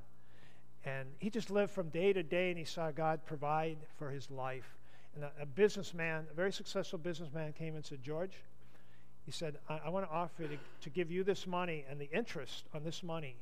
And 0.85 1.09
he 1.19 1.31
just 1.31 1.51
lived 1.51 1.73
from 1.73 1.89
day 1.89 2.13
to 2.13 2.23
day 2.23 2.51
and 2.51 2.59
he 2.59 2.65
saw 2.65 2.91
God 2.91 3.21
provide 3.27 3.79
for 3.99 4.11
his 4.11 4.31
life. 4.31 4.77
And 5.15 5.25
a, 5.25 5.43
a 5.43 5.47
businessman, 5.47 6.27
a 6.31 6.35
very 6.35 6.53
successful 6.53 6.99
businessman, 6.99 7.53
came 7.53 7.75
and 7.75 7.85
said, 7.85 8.03
George, 8.03 8.33
he 9.27 9.33
said, 9.33 9.59
I, 9.69 9.81
I 9.87 9.89
want 9.91 10.07
to 10.09 10.13
offer 10.13 10.45
to, 10.45 10.57
to 10.83 10.91
give 10.91 11.11
you 11.11 11.25
this 11.25 11.47
money, 11.47 11.85
and 11.91 12.01
the 12.01 12.09
interest 12.11 12.65
on 12.75 12.85
this 12.85 13.03
money 13.03 13.37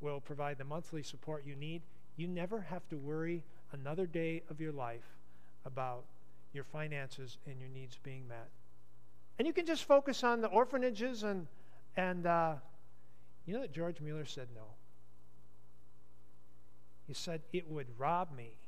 will 0.00 0.20
provide 0.20 0.58
the 0.58 0.64
monthly 0.64 1.02
support 1.02 1.44
you 1.46 1.54
need. 1.54 1.82
You 2.16 2.26
never 2.26 2.60
have 2.60 2.88
to 2.88 2.96
worry 2.96 3.44
another 3.72 4.06
day 4.06 4.42
of 4.50 4.60
your 4.60 4.72
life 4.72 5.16
about 5.64 6.04
your 6.52 6.64
finances 6.64 7.38
and 7.46 7.60
your 7.60 7.68
needs 7.68 7.98
being 8.02 8.26
met. 8.26 8.48
And 9.38 9.46
you 9.46 9.52
can 9.52 9.66
just 9.66 9.84
focus 9.84 10.24
on 10.24 10.40
the 10.40 10.48
orphanages 10.48 11.22
and, 11.22 11.46
and 11.96 12.26
uh, 12.26 12.54
you 13.46 13.54
know 13.54 13.60
that 13.60 13.72
George 13.72 14.00
Mueller 14.00 14.24
said 14.24 14.48
no. 14.54 14.62
He 17.08 17.14
said 17.14 17.40
it 17.54 17.68
would 17.70 17.86
rob 17.98 18.28
me 18.36 18.58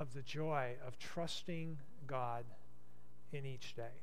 of 0.00 0.14
the 0.14 0.22
joy 0.22 0.72
of 0.86 0.98
trusting 0.98 1.76
God 2.06 2.44
in 3.30 3.44
each 3.44 3.76
day. 3.76 4.02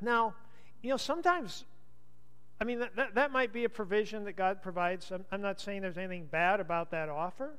Now, 0.00 0.34
you 0.82 0.88
know, 0.88 0.96
sometimes, 0.96 1.64
I 2.58 2.64
mean, 2.64 2.78
that, 2.78 2.96
that, 2.96 3.14
that 3.16 3.32
might 3.32 3.52
be 3.52 3.64
a 3.64 3.68
provision 3.68 4.24
that 4.24 4.32
God 4.32 4.62
provides. 4.62 5.12
I'm, 5.12 5.26
I'm 5.30 5.42
not 5.42 5.60
saying 5.60 5.82
there's 5.82 5.98
anything 5.98 6.24
bad 6.24 6.58
about 6.58 6.90
that 6.92 7.10
offer. 7.10 7.50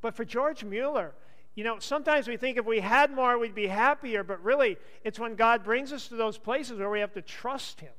But 0.00 0.14
for 0.14 0.24
George 0.24 0.62
Mueller, 0.62 1.12
you 1.56 1.64
know, 1.64 1.80
sometimes 1.80 2.28
we 2.28 2.36
think 2.36 2.56
if 2.56 2.64
we 2.64 2.78
had 2.78 3.10
more, 3.10 3.36
we'd 3.36 3.54
be 3.54 3.66
happier, 3.66 4.22
but 4.22 4.42
really, 4.44 4.76
it's 5.02 5.18
when 5.18 5.34
God 5.34 5.64
brings 5.64 5.92
us 5.92 6.06
to 6.08 6.14
those 6.14 6.38
places 6.38 6.78
where 6.78 6.88
we 6.88 7.00
have 7.00 7.14
to 7.14 7.22
trust 7.22 7.80
Him, 7.80 7.92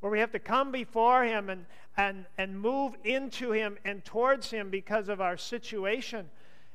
where 0.00 0.12
we 0.12 0.20
have 0.20 0.32
to 0.32 0.38
come 0.38 0.72
before 0.72 1.24
Him 1.24 1.48
and, 1.50 1.66
and, 1.96 2.26
and 2.36 2.58
move 2.58 2.94
into 3.04 3.52
Him 3.52 3.78
and 3.84 4.04
towards 4.04 4.50
Him 4.50 4.70
because 4.70 5.08
of 5.08 5.20
our 5.20 5.36
situation 5.36 6.28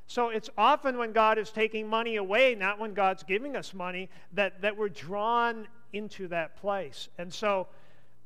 so 0.07 0.29
it's 0.29 0.49
often 0.57 0.97
when 0.97 1.11
God 1.11 1.37
is 1.37 1.49
taking 1.49 1.87
money 1.87 2.17
away, 2.17 2.55
not 2.55 2.79
when 2.79 2.93
God's 2.93 3.23
giving 3.23 3.55
us 3.55 3.73
money, 3.73 4.09
that, 4.33 4.61
that 4.61 4.77
we're 4.77 4.89
drawn 4.89 5.67
into 5.91 6.27
that 6.29 6.57
place. 6.57 7.09
And 7.17 7.33
so, 7.33 7.67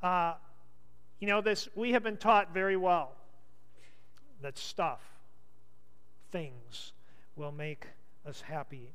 uh, 0.02 0.34
you 1.20 1.28
know, 1.28 1.42
this 1.42 1.70
we 1.76 1.92
have 1.92 2.04
been 2.04 2.18
taught 2.18 2.54
very 2.54 2.78
well 2.78 3.12
that 4.42 4.58
stuff, 4.58 5.02
things, 6.32 6.94
will 7.36 7.52
make 7.52 7.88
us 8.26 8.42
happy. 8.42 8.94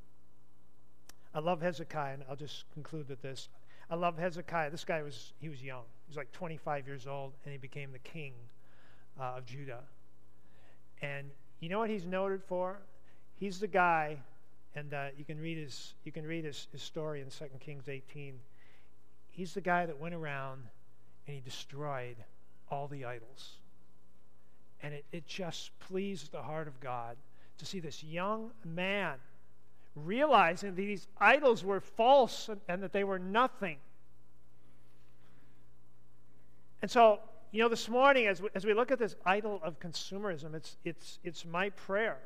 I 1.34 1.38
love 1.38 1.62
Hezekiah, 1.62 2.14
and 2.14 2.24
I'll 2.28 2.36
just 2.36 2.64
conclude 2.74 3.08
with 3.08 3.22
this. 3.22 3.48
I 3.92 3.94
love 3.94 4.16
Hezekiah. 4.16 4.70
This 4.70 4.86
guy 4.86 5.02
was 5.02 5.34
he 5.38 5.50
was 5.50 5.62
young. 5.62 5.82
He 6.06 6.10
was 6.10 6.16
like 6.16 6.32
25 6.32 6.86
years 6.86 7.06
old, 7.06 7.34
and 7.44 7.52
he 7.52 7.58
became 7.58 7.92
the 7.92 7.98
king 7.98 8.32
uh, 9.20 9.34
of 9.36 9.44
Judah. 9.44 9.80
And 11.02 11.28
you 11.60 11.68
know 11.68 11.78
what 11.78 11.90
he's 11.90 12.06
noted 12.06 12.42
for? 12.42 12.78
He's 13.38 13.60
the 13.60 13.66
guy, 13.66 14.16
and 14.74 14.94
uh, 14.94 15.08
you 15.18 15.26
can 15.26 15.38
read 15.38 15.58
his 15.58 15.92
you 16.04 16.12
can 16.12 16.26
read 16.26 16.46
his, 16.46 16.68
his 16.72 16.80
story 16.80 17.20
in 17.20 17.28
2 17.28 17.44
Kings 17.60 17.86
18. 17.86 18.40
He's 19.28 19.52
the 19.52 19.60
guy 19.60 19.84
that 19.84 20.00
went 20.00 20.14
around 20.14 20.62
and 21.26 21.34
he 21.34 21.42
destroyed 21.42 22.16
all 22.70 22.88
the 22.88 23.04
idols. 23.04 23.56
And 24.82 24.94
it, 24.94 25.04
it 25.12 25.26
just 25.26 25.78
pleased 25.80 26.32
the 26.32 26.40
heart 26.40 26.66
of 26.66 26.80
God 26.80 27.18
to 27.58 27.66
see 27.66 27.78
this 27.78 28.02
young 28.02 28.52
man 28.64 29.16
realizing 29.94 30.70
that 30.70 30.76
these 30.76 31.06
idols 31.18 31.64
were 31.64 31.80
false 31.80 32.48
and, 32.48 32.60
and 32.68 32.82
that 32.82 32.92
they 32.92 33.04
were 33.04 33.18
nothing. 33.18 33.76
And 36.80 36.90
so 36.90 37.20
you 37.52 37.62
know, 37.62 37.68
this 37.68 37.88
morning, 37.88 38.26
as 38.26 38.40
we, 38.40 38.48
as 38.54 38.64
we 38.64 38.72
look 38.72 38.90
at 38.90 38.98
this 38.98 39.14
idol 39.26 39.60
of 39.62 39.78
consumerism, 39.78 40.54
it's, 40.54 40.78
it's, 40.84 41.18
it's 41.22 41.44
my 41.44 41.68
prayer. 41.68 42.18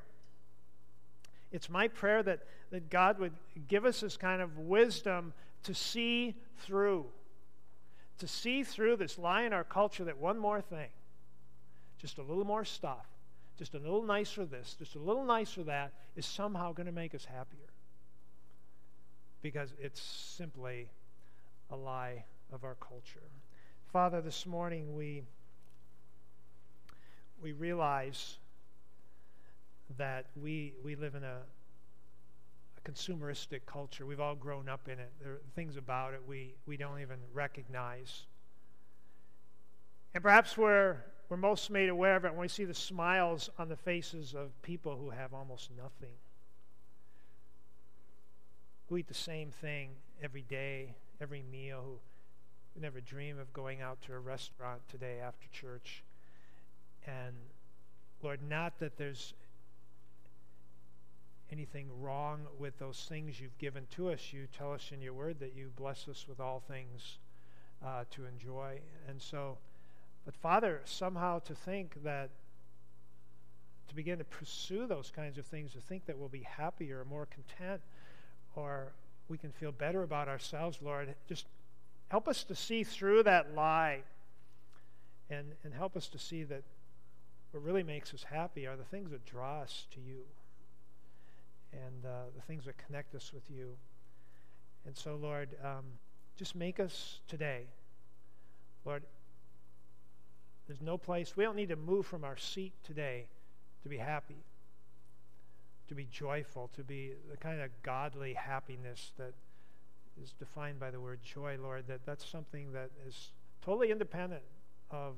It's 1.51 1.69
my 1.69 1.89
prayer 1.89 2.23
that, 2.23 2.47
that 2.71 2.89
God 2.91 3.19
would 3.19 3.33
give 3.67 3.85
us 3.85 4.01
this 4.01 4.17
kind 4.17 4.41
of 4.41 4.57
wisdom 4.57 5.35
to 5.65 5.75
see 5.75 6.37
through, 6.59 7.07
to 8.19 8.29
see 8.29 8.63
through 8.63 8.97
this 8.97 9.19
lie 9.19 9.43
in 9.43 9.53
our 9.53 9.65
culture 9.65 10.05
that 10.05 10.17
one 10.17 10.39
more 10.39 10.61
thing, 10.61 10.91
just 11.99 12.19
a 12.19 12.23
little 12.23 12.45
more 12.45 12.65
stuff, 12.65 13.07
just 13.59 13.75
a 13.75 13.79
little 13.79 14.03
nicer 14.03 14.45
this, 14.45 14.77
just 14.79 14.95
a 14.95 14.99
little 14.99 15.25
nicer 15.25 15.63
that, 15.65 15.93
is 16.15 16.27
somehow 16.27 16.73
going 16.73 16.87
to 16.87 16.93
make 16.93 17.15
us 17.15 17.25
happier. 17.25 17.69
Because 19.43 19.73
it's 19.81 20.01
simply 20.01 20.89
a 21.71 21.77
lie 21.77 22.25
of 22.53 22.65
our 22.65 22.77
culture. 22.77 23.23
Father, 23.93 24.21
this 24.21 24.47
morning 24.47 24.95
we, 24.95 25.23
we 27.43 27.53
realize 27.53 28.39
that 29.97 30.27
we, 30.41 30.75
we 30.85 30.97
live 30.97 31.15
in 31.15 31.25
a, 31.25 31.39
a 32.77 32.91
consumeristic 32.91 33.61
culture. 33.67 34.05
We've 34.05 34.21
all 34.21 34.35
grown 34.35 34.69
up 34.69 34.89
in 34.89 34.99
it. 34.99 35.13
There 35.23 35.33
are 35.33 35.41
things 35.55 35.77
about 35.77 36.13
it 36.13 36.21
we, 36.27 36.55
we 36.67 36.77
don't 36.77 37.01
even 37.01 37.19
recognize. 37.33 38.27
And 40.15 40.23
perhaps 40.23 40.57
we're, 40.59 40.97
we're 41.29 41.37
most 41.37 41.71
made 41.71 41.89
aware 41.89 42.17
of 42.17 42.25
it 42.25 42.33
when 42.33 42.41
we 42.41 42.49
see 42.49 42.65
the 42.65 42.75
smiles 42.75 43.51
on 43.59 43.69
the 43.69 43.77
faces 43.77 44.35
of 44.35 44.51
people 44.63 44.97
who 44.97 45.11
have 45.11 45.35
almost 45.35 45.71
nothing, 45.77 46.15
who 48.89 48.97
eat 48.97 49.09
the 49.09 49.15
same 49.15 49.51
thing 49.51 49.91
every 50.23 50.43
day, 50.43 50.95
every 51.21 51.43
meal, 51.51 52.01
who 52.75 52.81
never 52.81 53.01
dream 53.01 53.39
of 53.39 53.53
going 53.53 53.81
out 53.81 54.01
to 54.03 54.13
a 54.13 54.19
restaurant 54.19 54.81
today 54.89 55.19
after 55.21 55.49
church. 55.53 56.05
And 57.07 57.35
Lord, 58.23 58.41
not 58.49 58.79
that 58.79 58.97
there's 58.97 59.35
anything 61.53 61.89
wrong 62.01 62.41
with 62.59 62.79
those 62.79 63.07
things 63.09 63.41
you've 63.41 63.59
given 63.59 63.87
to 63.97 64.11
us. 64.11 64.33
You 64.33 64.47
tell 64.57 64.73
us 64.73 64.91
in 64.93 65.01
your 65.01 65.13
word 65.13 65.39
that 65.41 65.55
you 65.57 65.71
bless 65.77 66.09
us 66.09 66.27
with 66.29 66.41
all 66.41 66.63
things 66.67 67.19
uh, 67.85 68.05
to 68.11 68.27
enjoy. 68.27 68.79
And 69.09 69.21
so, 69.21 69.59
but 70.27 70.35
Father, 70.35 70.83
somehow 70.85 71.39
to 71.39 71.55
think 71.55 72.03
that 72.05 72.29
to 73.89 73.95
begin 73.95 74.19
to 74.19 74.25
pursue 74.25 74.87
those 74.87 75.11
kinds 75.15 75.39
of 75.39 75.47
things, 75.47 75.73
to 75.73 75.81
think 75.81 76.05
that 76.07 76.19
we'll 76.19 76.29
be 76.29 76.43
happier, 76.43 77.07
more 77.09 77.27
content, 77.27 77.81
or 78.55 78.93
we 79.29 79.39
can 79.39 79.53
feel 79.53 79.73
better 79.73 80.03
about 80.03 80.29
ourselves, 80.29 80.79
Lord, 80.83 81.15
just 81.29 81.47
Help 82.09 82.29
us 82.29 82.45
to 82.45 82.55
see 82.55 82.85
through 82.85 83.25
that 83.25 83.55
lie 83.55 84.01
and, 85.29 85.47
and 85.65 85.75
help 85.75 85.97
us 85.97 86.09
to 86.09 86.19
see 86.19 86.45
that 86.45 86.63
what 87.51 87.63
really 87.65 87.83
makes 87.83 88.15
us 88.15 88.23
happy 88.23 88.67
are 88.67 88.77
the 88.77 88.85
things 88.85 89.11
that 89.11 89.25
draw 89.27 89.61
us 89.61 89.87
to 89.93 90.01
you 90.01 90.23
and 91.73 92.05
uh, 92.05 92.27
the 92.37 92.43
things 92.43 92.65
that 92.67 92.77
connect 92.87 93.15
us 93.15 93.33
with 93.33 93.51
you. 93.51 93.71
And 94.87 94.97
so, 94.97 95.17
Lord, 95.17 95.49
um, 95.65 95.85
just 96.37 96.55
make 96.55 96.79
us 96.79 97.19
today, 97.27 97.65
Lord, 98.85 99.03
there's 100.67 100.81
no 100.81 100.99
place, 100.99 101.37
we 101.37 101.45
don't 101.45 101.57
need 101.57 101.69
to 101.69 101.77
move 101.77 102.07
from 102.07 102.25
our 102.25 102.37
seat 102.37 102.73
today 102.83 103.27
to 103.83 103.89
be 103.89 103.99
happy, 103.99 104.45
to 105.89 105.95
be 105.95 106.07
joyful, 106.11 106.71
to 106.75 106.83
be 106.83 107.13
the 107.31 107.37
kind 107.37 107.61
of 107.61 107.71
godly 107.83 108.35
happiness 108.35 109.13
that 109.17 109.33
is 110.23 110.33
defined 110.33 110.81
by 110.81 110.91
the 110.91 111.01
word 111.01 111.21
joy, 111.23 111.57
Lord, 111.61 111.85
that 111.89 112.05
that's 112.05 112.29
something 112.29 112.73
that 112.73 112.91
is 113.07 113.31
totally 113.63 113.91
independent 113.91 114.43
of 114.91 115.15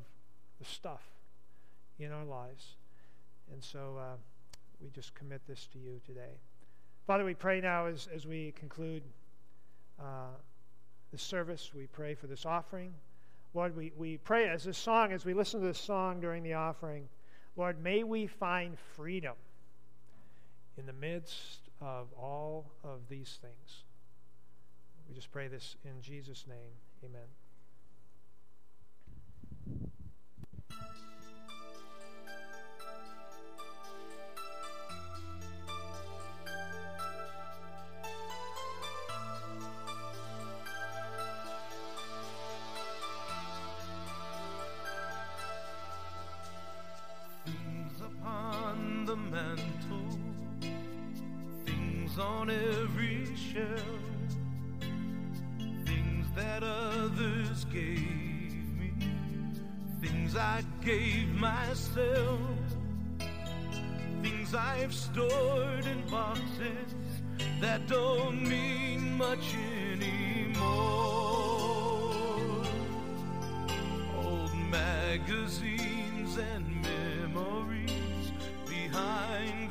the 0.58 0.64
stuff 0.64 1.02
in 1.98 2.12
our 2.12 2.24
lives. 2.24 2.76
And 3.52 3.62
so 3.62 3.96
uh, 3.98 4.16
we 4.82 4.90
just 4.90 5.14
commit 5.14 5.40
this 5.48 5.66
to 5.72 5.78
you 5.78 6.00
today. 6.04 6.40
Father, 7.06 7.24
we 7.24 7.34
pray 7.34 7.60
now 7.60 7.86
as, 7.86 8.08
as 8.14 8.26
we 8.26 8.52
conclude 8.52 9.02
uh, 9.98 10.34
the 11.10 11.18
service, 11.18 11.70
we 11.74 11.86
pray 11.86 12.14
for 12.14 12.26
this 12.26 12.44
offering. 12.44 12.92
Lord, 13.54 13.76
we, 13.76 13.92
we 13.96 14.18
pray 14.18 14.48
as 14.48 14.64
this 14.64 14.78
song, 14.78 15.12
as 15.12 15.24
we 15.24 15.34
listen 15.34 15.60
to 15.60 15.66
this 15.66 15.78
song 15.78 16.20
during 16.20 16.42
the 16.42 16.54
offering, 16.54 17.08
Lord, 17.56 17.82
may 17.82 18.04
we 18.04 18.26
find 18.26 18.78
freedom 18.96 19.34
in 20.76 20.86
the 20.86 20.92
midst 20.92 21.68
of 21.80 22.08
all 22.12 22.70
of 22.84 23.00
these 23.08 23.38
things. 23.40 23.84
We 25.08 25.14
just 25.14 25.32
pray 25.32 25.48
this 25.48 25.76
in 25.84 26.00
Jesus' 26.02 26.44
name. 26.46 26.72
Amen. 27.04 27.47
myself 61.98 62.38
things 64.22 64.54
I've 64.54 64.94
stored 64.94 65.86
in 65.86 66.02
boxes 66.10 66.94
that 67.60 67.86
don't 67.86 68.42
mean 68.42 69.16
much 69.16 69.54
anymore. 69.92 70.66
Old 74.16 74.54
magazines 74.70 76.36
and 76.36 76.82
memories 76.82 78.32
behind 78.66 79.67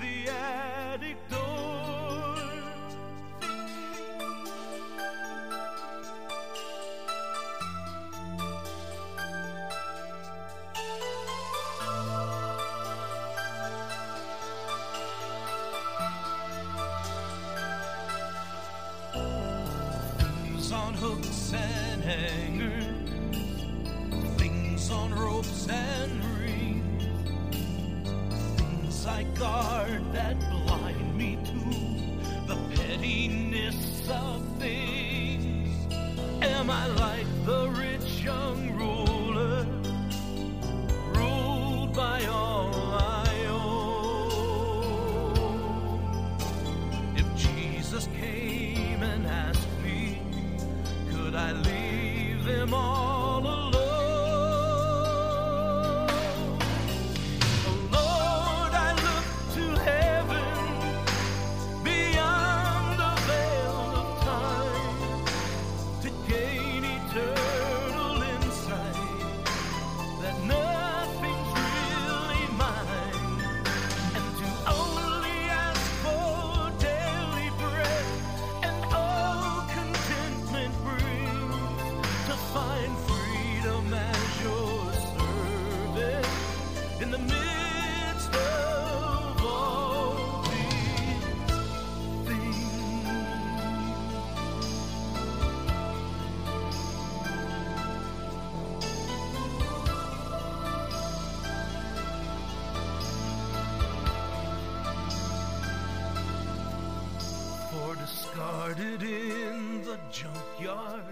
discarded 108.77 109.03
in 109.03 109.83
the 109.83 109.99
junkyard, 110.11 111.03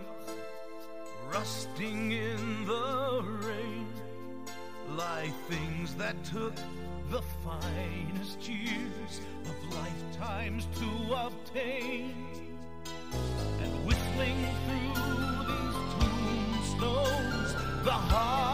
rusting 1.32 2.12
in 2.12 2.66
the 2.66 3.24
rain, 3.42 3.88
lie 4.96 5.32
things 5.50 5.96
that 5.96 6.16
took 6.24 6.54
the 7.10 7.22
finest 7.44 8.48
years 8.48 9.22
of 9.46 9.74
lifetimes 9.74 10.68
to 10.80 11.14
obtain. 11.14 12.14
And 13.62 13.86
whistling 13.86 14.48
through 14.66 15.04
these 15.46 15.80
tombstones, 16.00 17.54
the 17.84 17.92
hollow 17.92 18.45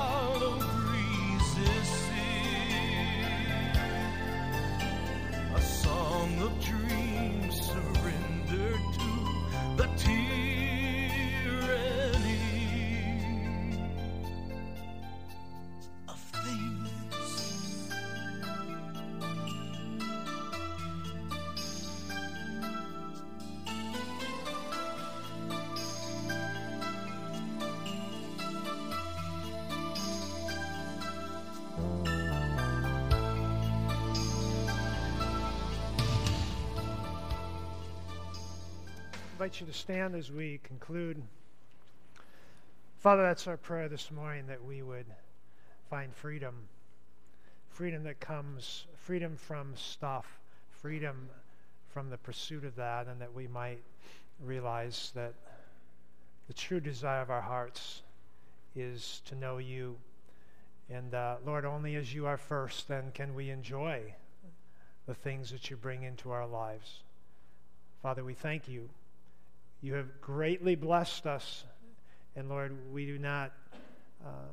invite 39.42 39.60
you 39.60 39.66
to 39.66 39.74
stand 39.74 40.14
as 40.14 40.32
we 40.32 40.60
conclude. 40.62 41.20
Father, 43.00 43.24
that's 43.24 43.48
our 43.48 43.58
prayer 43.58 43.90
this 43.90 44.12
morning 44.12 44.46
that 44.46 44.64
we 44.64 44.84
would 44.84 45.08
find 45.90 46.14
freedom. 46.14 46.54
Freedom 47.68 48.04
that 48.04 48.20
comes, 48.20 48.86
freedom 48.98 49.36
from 49.36 49.74
stuff, 49.76 50.38
freedom 50.70 51.28
from 51.92 52.12
the 52.12 52.20
pursuit 52.20 52.64
of 52.64 52.76
that, 52.76 53.08
and 53.08 53.20
that 53.20 53.34
we 53.34 53.48
might 53.48 53.82
realize 54.46 55.12
that 55.16 55.34
the 56.48 56.54
true 56.54 56.80
desire 56.80 57.24
of 57.24 57.32
our 57.32 57.42
hearts 57.42 58.04
is 58.76 59.24
to 59.26 59.34
know 59.34 59.58
you. 59.58 59.98
And 60.88 61.16
uh, 61.16 61.38
Lord, 61.44 61.66
only 61.66 61.96
as 61.96 62.14
you 62.14 62.28
are 62.28 62.38
first, 62.38 62.88
then 62.88 63.06
can 63.16 63.34
we 63.34 63.50
enjoy 63.50 64.14
the 65.08 65.16
things 65.16 65.50
that 65.50 65.72
you 65.72 65.78
bring 65.78 66.04
into 66.04 66.30
our 66.30 66.46
lives. 66.46 67.00
Father, 68.04 68.24
we 68.24 68.36
thank 68.36 68.68
you. 68.68 68.88
You 69.82 69.96
have 69.96 70.22
greatly 70.22 70.76
blessed 70.76 71.26
us. 71.26 71.64
And 72.36 72.50
Lord, 72.50 72.76
we 72.94 73.06
do 73.06 73.18
not, 73.18 73.52
uh, 74.26 74.50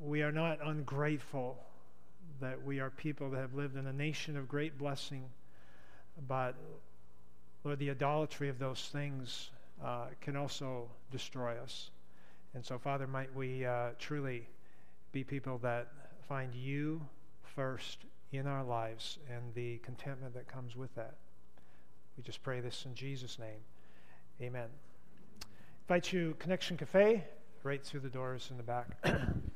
we 0.00 0.22
are 0.22 0.32
not 0.32 0.58
ungrateful 0.64 1.58
that 2.40 2.62
we 2.62 2.80
are 2.80 2.90
people 2.90 3.30
that 3.30 3.38
have 3.38 3.54
lived 3.54 3.76
in 3.76 3.86
a 3.86 3.92
nation 3.92 4.36
of 4.36 4.48
great 4.48 4.78
blessing. 4.78 5.24
But 6.28 6.54
Lord, 7.64 7.78
the 7.78 7.90
idolatry 7.90 8.48
of 8.48 8.58
those 8.58 8.88
things 8.92 9.50
uh, 9.82 10.06
can 10.20 10.36
also 10.36 10.88
destroy 11.10 11.56
us. 11.62 11.90
And 12.54 12.64
so, 12.64 12.78
Father, 12.78 13.06
might 13.06 13.34
we 13.34 13.64
uh, 13.64 13.90
truly 13.98 14.46
be 15.12 15.24
people 15.24 15.58
that 15.58 15.88
find 16.28 16.54
you 16.54 17.00
first 17.42 17.98
in 18.32 18.46
our 18.46 18.64
lives 18.64 19.18
and 19.34 19.54
the 19.54 19.78
contentment 19.78 20.34
that 20.34 20.46
comes 20.48 20.76
with 20.76 20.94
that. 20.94 21.14
We 22.16 22.22
just 22.22 22.42
pray 22.42 22.60
this 22.60 22.84
in 22.86 22.94
Jesus' 22.94 23.38
name. 23.38 23.60
Amen. 24.42 24.68
Invite 25.88 26.12
you, 26.12 26.36
Connection 26.38 26.76
Cafe, 26.76 27.24
right 27.62 27.82
through 27.82 28.00
the 28.00 28.10
doors 28.10 28.48
in 28.50 28.58
the 28.58 28.62
back. 28.62 28.88